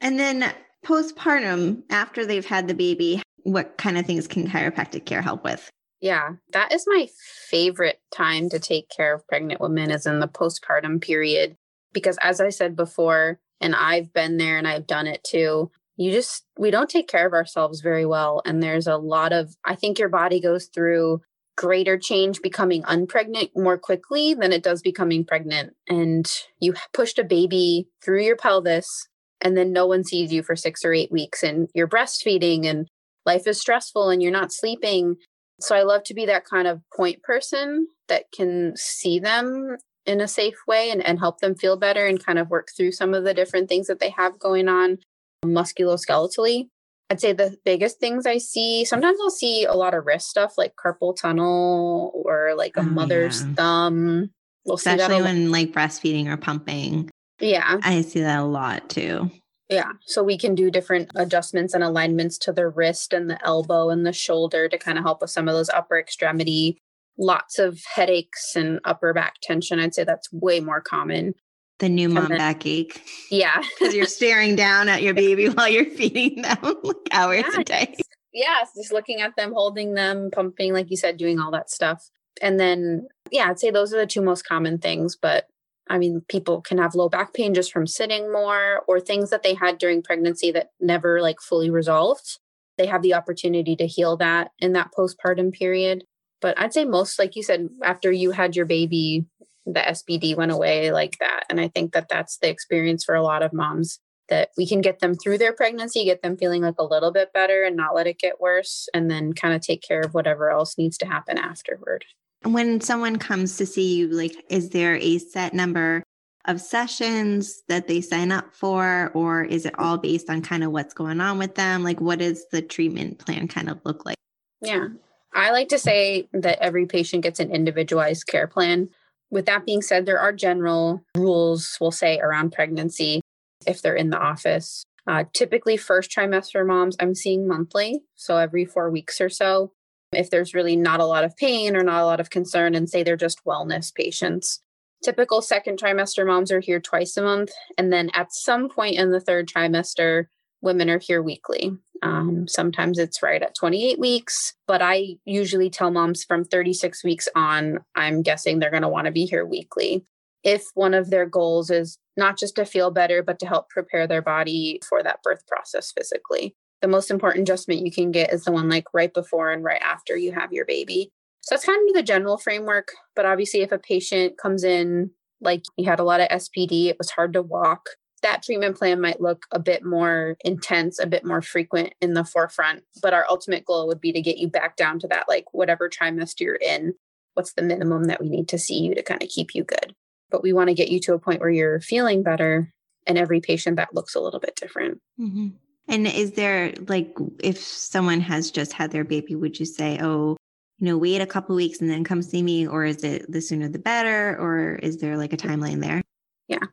[0.00, 0.52] and then
[0.84, 5.70] postpartum, after they've had the baby, what kind of things can chiropractic care help with?
[6.00, 7.08] Yeah, that is my
[7.48, 11.56] favorite time to take care of pregnant women is in the postpartum period.
[11.92, 16.12] Because as I said before, and I've been there and I've done it too, you
[16.12, 18.40] just, we don't take care of ourselves very well.
[18.44, 21.22] And there's a lot of, I think your body goes through
[21.58, 25.74] greater change becoming unpregnant more quickly than it does becoming pregnant.
[25.88, 26.24] And
[26.60, 29.08] you pushed a baby through your pelvis,
[29.40, 32.86] and then no one sees you for six or eight weeks, and you're breastfeeding, and
[33.26, 35.16] life is stressful, and you're not sleeping.
[35.60, 40.20] So I love to be that kind of point person that can see them in
[40.20, 43.14] a safe way and, and help them feel better and kind of work through some
[43.14, 44.98] of the different things that they have going on
[45.44, 46.68] musculoskeletally.
[47.10, 50.58] I'd say the biggest things I see, sometimes I'll see a lot of wrist stuff
[50.58, 53.54] like carpal tunnel or like a oh, mother's yeah.
[53.54, 54.30] thumb.
[54.66, 57.08] We'll Especially when like breastfeeding or pumping.
[57.40, 57.78] Yeah.
[57.82, 59.30] I see that a lot too.
[59.70, 59.92] Yeah.
[60.06, 64.04] So we can do different adjustments and alignments to the wrist and the elbow and
[64.04, 66.78] the shoulder to kind of help with some of those upper extremity.
[67.18, 69.80] Lots of headaches and upper back tension.
[69.80, 71.34] I'd say that's way more common.
[71.78, 73.00] The new mom then, backache.
[73.30, 73.62] Yeah.
[73.78, 77.64] Because you're staring down at your baby while you're feeding them like hours yeah, a
[77.64, 77.96] day.
[78.32, 78.64] Yeah.
[78.76, 82.10] Just looking at them, holding them, pumping, like you said, doing all that stuff.
[82.42, 85.16] And then, yeah, I'd say those are the two most common things.
[85.20, 85.46] But
[85.88, 89.42] I mean, people can have low back pain just from sitting more or things that
[89.42, 92.38] they had during pregnancy that never like fully resolved.
[92.76, 96.04] They have the opportunity to heal that in that postpartum period.
[96.40, 99.26] But I'd say most, like you said, after you had your baby,
[99.74, 101.44] the SPD went away like that.
[101.50, 104.80] And I think that that's the experience for a lot of moms that we can
[104.80, 107.94] get them through their pregnancy, get them feeling like a little bit better and not
[107.94, 111.06] let it get worse, and then kind of take care of whatever else needs to
[111.06, 112.04] happen afterward.
[112.44, 116.02] When someone comes to see you, like, is there a set number
[116.44, 120.72] of sessions that they sign up for, or is it all based on kind of
[120.72, 121.82] what's going on with them?
[121.82, 124.16] Like, what does the treatment plan kind of look like?
[124.60, 124.88] Yeah.
[125.34, 128.88] I like to say that every patient gets an individualized care plan.
[129.30, 133.20] With that being said, there are general rules, we'll say, around pregnancy
[133.66, 134.84] if they're in the office.
[135.06, 139.72] Uh, typically, first trimester moms, I'm seeing monthly, so every four weeks or so
[140.12, 142.88] if there's really not a lot of pain or not a lot of concern and
[142.88, 144.60] say they're just wellness patients.
[145.04, 147.50] Typical second trimester moms are here twice a month.
[147.76, 150.24] And then at some point in the third trimester,
[150.60, 151.72] women are here weekly.
[152.02, 157.28] Um, sometimes it's right at 28 weeks, but I usually tell moms from 36 weeks
[157.34, 160.04] on, I'm guessing they're going to want to be here weekly.
[160.44, 164.06] If one of their goals is not just to feel better, but to help prepare
[164.06, 168.44] their body for that birth process physically the most important adjustment you can get is
[168.44, 171.10] the one like right before and right after you have your baby.
[171.40, 172.92] So that's kind of the general framework.
[173.16, 176.98] But obviously, if a patient comes in like you had a lot of SPD, it
[176.98, 177.90] was hard to walk,
[178.22, 182.24] that treatment plan might look a bit more intense, a bit more frequent in the
[182.24, 182.84] forefront.
[183.02, 185.88] But our ultimate goal would be to get you back down to that, like whatever
[185.88, 186.94] trimester you're in,
[187.34, 189.94] what's the minimum that we need to see you to kind of keep you good.
[190.30, 192.72] But we want to get you to a point where you're feeling better.
[193.06, 195.00] And every patient that looks a little bit different.
[195.18, 195.48] Mm-hmm.
[195.88, 200.36] And is there like if someone has just had their baby, would you say, oh,
[200.76, 203.40] you know, wait a couple weeks and then come see me, or is it the
[203.40, 206.02] sooner the better, or is there like a timeline there?
[206.48, 206.66] Yeah.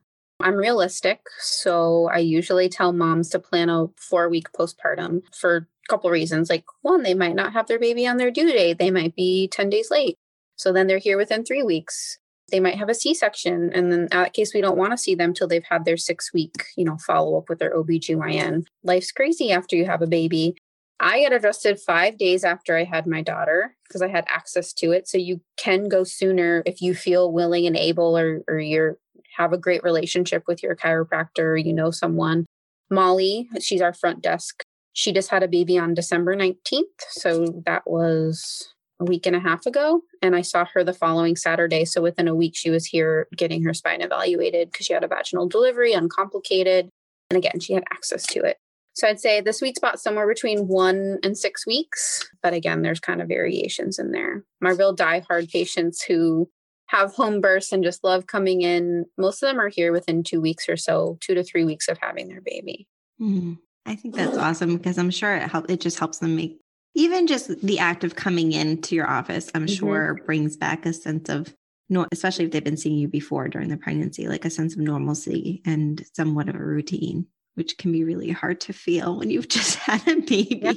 [0.45, 1.21] I'm realistic.
[1.39, 6.51] So I usually tell moms to plan a four week postpartum for a couple reasons.
[6.51, 9.47] Like, one, they might not have their baby on their due date, they might be
[9.47, 10.17] 10 days late.
[10.55, 12.19] So then they're here within three weeks
[12.51, 14.97] they might have a c-section and then uh, in that case we don't want to
[14.97, 18.65] see them till they've had their six week you know follow up with their obgyn
[18.83, 20.55] life's crazy after you have a baby
[20.99, 24.91] i get adjusted five days after i had my daughter because i had access to
[24.91, 28.97] it so you can go sooner if you feel willing and able or, or you're
[29.37, 32.45] have a great relationship with your chiropractor, you know someone.
[32.89, 34.63] Molly, she's our front desk.
[34.93, 36.83] She just had a baby on December 19th.
[37.09, 40.01] So that was a week and a half ago.
[40.21, 41.83] And I saw her the following Saturday.
[41.85, 45.07] So within a week, she was here getting her spine evaluated because she had a
[45.07, 46.89] vaginal delivery, uncomplicated.
[47.29, 48.57] And again, she had access to it.
[48.93, 52.29] So I'd say the sweet spot somewhere between one and six weeks.
[52.41, 54.45] But again, there's kind of variations in there.
[54.61, 56.49] My real die-hard patients who
[56.87, 60.39] have home births and just love coming in, most of them are here within two
[60.39, 62.87] weeks or so, two to three weeks of having their baby.
[63.19, 63.53] Mm-hmm.
[63.85, 66.59] I think that's awesome because I'm sure it help it just helps them make
[66.95, 69.75] even just the act of coming into your office, I'm mm-hmm.
[69.75, 71.53] sure brings back a sense of
[71.87, 74.79] no, especially if they've been seeing you before during the pregnancy, like a sense of
[74.79, 79.49] normalcy and somewhat of a routine, which can be really hard to feel when you've
[79.49, 80.59] just had a baby.
[80.63, 80.73] Yeah,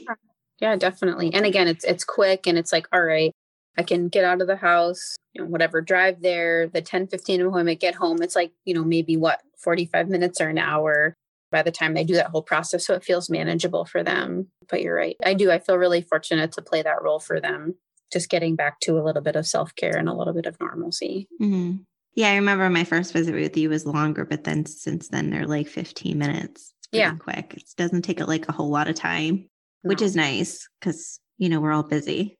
[0.61, 1.33] yeah definitely.
[1.33, 3.33] And again, it's it's quick and it's like, all right,
[3.79, 7.43] I can get out of the house, you know, whatever, drive there, the 10, 15
[7.43, 8.20] appointment, get home.
[8.20, 11.14] It's like, you know, maybe what, 45 minutes or an hour
[11.51, 12.85] by the time they do that whole process.
[12.85, 14.49] So it feels manageable for them.
[14.68, 15.16] But you're right.
[15.24, 15.51] I do.
[15.51, 17.76] I feel really fortunate to play that role for them,
[18.12, 20.59] just getting back to a little bit of self care and a little bit of
[20.61, 21.29] normalcy.
[21.41, 21.76] Mm-hmm.
[22.14, 22.31] Yeah.
[22.31, 25.68] I remember my first visit with you was longer, but then since then they're like
[25.68, 26.74] 15 minutes.
[26.91, 27.14] Yeah.
[27.16, 27.55] quick.
[27.57, 29.47] It doesn't take it like a whole lot of time,
[29.85, 29.89] no.
[29.89, 32.39] which is nice because, you know, we're all busy.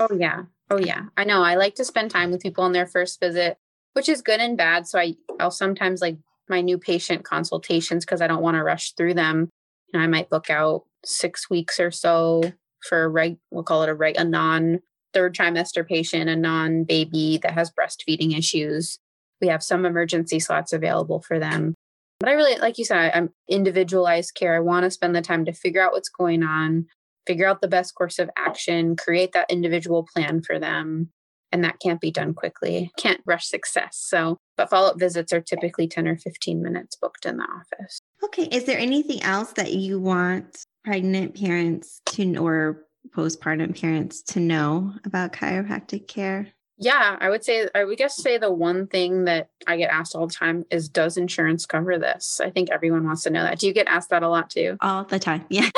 [0.00, 0.42] oh, yeah.
[0.72, 1.02] Oh, yeah.
[1.18, 1.42] I know.
[1.42, 3.58] I like to spend time with people on their first visit,
[3.92, 4.86] which is good and bad.
[4.86, 6.16] So I, I'll sometimes like
[6.48, 9.50] my new patient consultations because I don't want to rush through them.
[9.92, 12.42] You know, I might book out six weeks or so
[12.88, 14.80] for a reg, we'll call it a reg, a non
[15.12, 18.98] third trimester patient, a non baby that has breastfeeding issues.
[19.42, 21.74] We have some emergency slots available for them.
[22.20, 24.54] But I really, like you said, I'm individualized care.
[24.54, 26.86] I want to spend the time to figure out what's going on,
[27.26, 31.10] figure out the best course of action, create that individual plan for them,
[31.52, 32.90] and that can't be done quickly.
[32.96, 33.98] Can't rush success.
[34.00, 38.00] So, but follow up visits are typically 10 or 15 minutes booked in the office.
[38.24, 38.44] Okay.
[38.44, 44.94] Is there anything else that you want pregnant parents to or postpartum parents to know
[45.04, 46.48] about chiropractic care?
[46.78, 50.16] Yeah, I would say I would guess say the one thing that I get asked
[50.16, 52.40] all the time is does insurance cover this?
[52.42, 53.60] I think everyone wants to know that.
[53.60, 54.78] Do you get asked that a lot too?
[54.80, 55.44] All the time.
[55.50, 55.68] Yeah.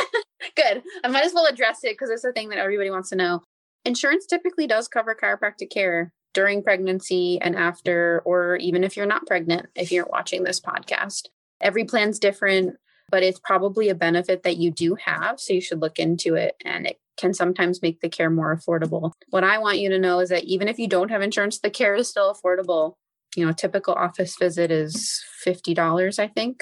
[0.57, 0.82] Good.
[1.03, 3.42] I might as well address it because it's a thing that everybody wants to know
[3.84, 9.26] insurance typically does cover chiropractic care during pregnancy and after, or even if you're not
[9.26, 11.28] pregnant, if you're watching this podcast.
[11.61, 12.76] Every plan's different,
[13.11, 15.38] but it's probably a benefit that you do have.
[15.38, 19.12] So you should look into it and it can sometimes make the care more affordable.
[19.30, 21.70] What I want you to know is that even if you don't have insurance, the
[21.70, 22.95] care is still affordable.
[23.36, 26.61] You know, a typical office visit is $50, I think,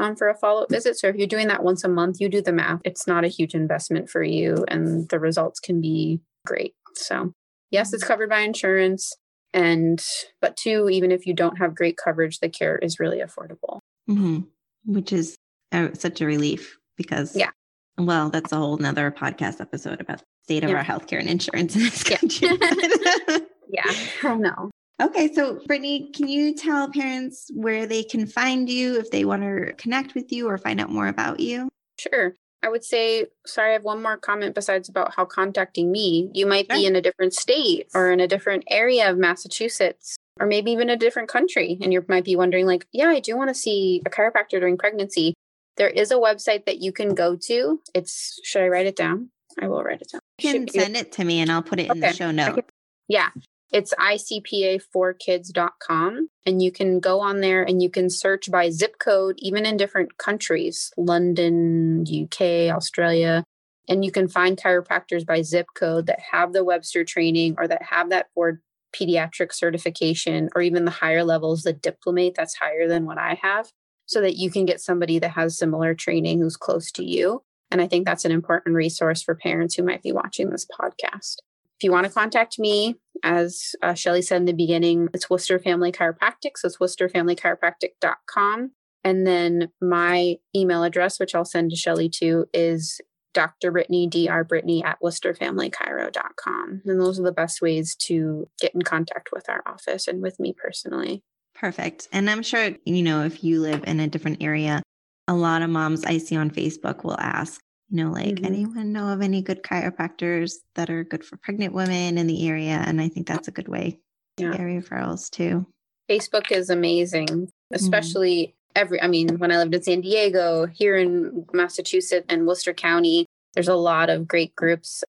[0.00, 0.98] um, for a follow up visit.
[0.98, 2.80] So if you're doing that once a month, you do the math.
[2.84, 6.74] It's not a huge investment for you, and the results can be great.
[6.96, 7.32] So,
[7.70, 9.12] yes, it's covered by insurance.
[9.52, 10.02] And,
[10.40, 13.80] but two, even if you don't have great coverage, the care is really affordable.
[14.08, 14.40] Mm-hmm.
[14.86, 15.36] Which is
[15.72, 17.50] a, such a relief because, yeah.
[17.98, 20.76] Well, that's a whole nother podcast episode about the state of yeah.
[20.76, 22.48] our healthcare and insurance in this country.
[22.48, 23.38] Yeah,
[23.68, 24.70] yeah I know.
[25.00, 29.42] Okay, so Brittany, can you tell parents where they can find you if they want
[29.42, 31.70] to connect with you or find out more about you?
[31.98, 32.34] Sure.
[32.62, 36.30] I would say, sorry, I have one more comment besides about how contacting me.
[36.34, 40.46] You might be in a different state or in a different area of Massachusetts or
[40.46, 41.78] maybe even a different country.
[41.80, 44.76] And you might be wondering, like, yeah, I do want to see a chiropractor during
[44.76, 45.32] pregnancy.
[45.78, 47.80] There is a website that you can go to.
[47.94, 49.30] It's, should I write it down?
[49.58, 50.20] I will write it down.
[50.38, 52.68] You can send it to me and I'll put it in the show notes.
[53.08, 53.30] Yeah.
[53.72, 56.28] It's icpa4kids.com.
[56.46, 59.76] And you can go on there and you can search by zip code, even in
[59.76, 63.44] different countries London, UK, Australia.
[63.88, 67.82] And you can find chiropractors by zip code that have the Webster training or that
[67.82, 68.60] have that board
[68.92, 73.70] pediatric certification or even the higher levels, the diplomate that's higher than what I have,
[74.06, 77.42] so that you can get somebody that has similar training who's close to you.
[77.70, 81.36] And I think that's an important resource for parents who might be watching this podcast.
[81.78, 85.58] If you want to contact me, as uh, Shelly said in the beginning, it's Worcester
[85.58, 86.56] Family Chiropractic.
[86.56, 88.72] So it's worcesterfamilychiropractic.com.
[89.02, 93.00] And then my email address, which I'll send to Shelly too, is
[93.32, 93.70] Dr.
[93.70, 94.44] Brittany, Dr.
[94.44, 96.82] Brittany at worcesterfamilychiro.com.
[96.84, 100.38] And those are the best ways to get in contact with our office and with
[100.40, 101.22] me personally.
[101.54, 102.08] Perfect.
[102.12, 104.82] And I'm sure, you know, if you live in a different area,
[105.28, 107.60] a lot of moms I see on Facebook will ask,
[107.90, 108.44] you know, like mm-hmm.
[108.44, 112.82] anyone know of any good chiropractors that are good for pregnant women in the area?
[112.86, 113.98] And I think that's a good way
[114.36, 114.52] to yeah.
[114.52, 115.66] get referrals too.
[116.08, 117.74] Facebook is amazing, mm-hmm.
[117.74, 118.52] especially mm-hmm.
[118.76, 123.26] every, I mean, when I lived in San Diego, here in Massachusetts and Worcester County,
[123.54, 125.02] there's a lot of great groups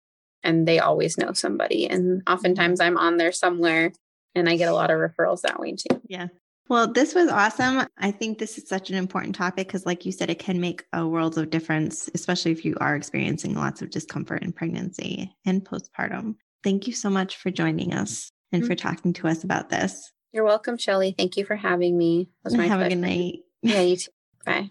[0.43, 1.88] and they always know somebody.
[1.88, 3.93] And oftentimes I'm on there somewhere
[4.34, 6.01] and I get a lot of referrals that way too.
[6.07, 6.27] Yeah.
[6.72, 7.86] Well, this was awesome.
[7.97, 10.86] I think this is such an important topic because, like you said, it can make
[10.93, 15.65] a world of difference, especially if you are experiencing lots of discomfort in pregnancy and
[15.65, 16.36] postpartum.
[16.63, 18.69] Thank you so much for joining us and mm-hmm.
[18.69, 20.13] for talking to us about this.
[20.32, 21.13] You're welcome, Shelly.
[21.17, 22.30] Thank you for having me.
[22.45, 22.86] Was my Have pleasure.
[22.86, 23.39] a good night.
[23.61, 24.11] Yeah, you too.
[24.45, 24.69] Bye.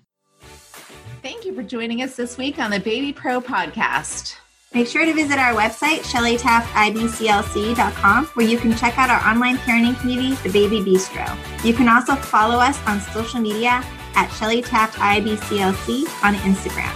[1.21, 4.37] Thank you for joining us this week on the Baby Pro podcast.
[4.73, 9.99] Make sure to visit our website, shellytaftibclc.com, where you can check out our online parenting
[9.99, 11.37] community, The Baby Bistro.
[11.65, 13.83] You can also follow us on social media
[14.15, 16.95] at Shelly Taft IBCLC on Instagram.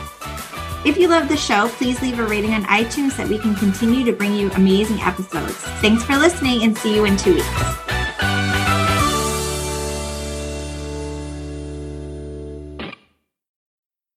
[0.87, 3.57] If you love the show, please leave a rating on iTunes so that we can
[3.57, 5.57] continue to bring you amazing episodes.
[5.81, 8.04] Thanks for listening and see you in two weeks.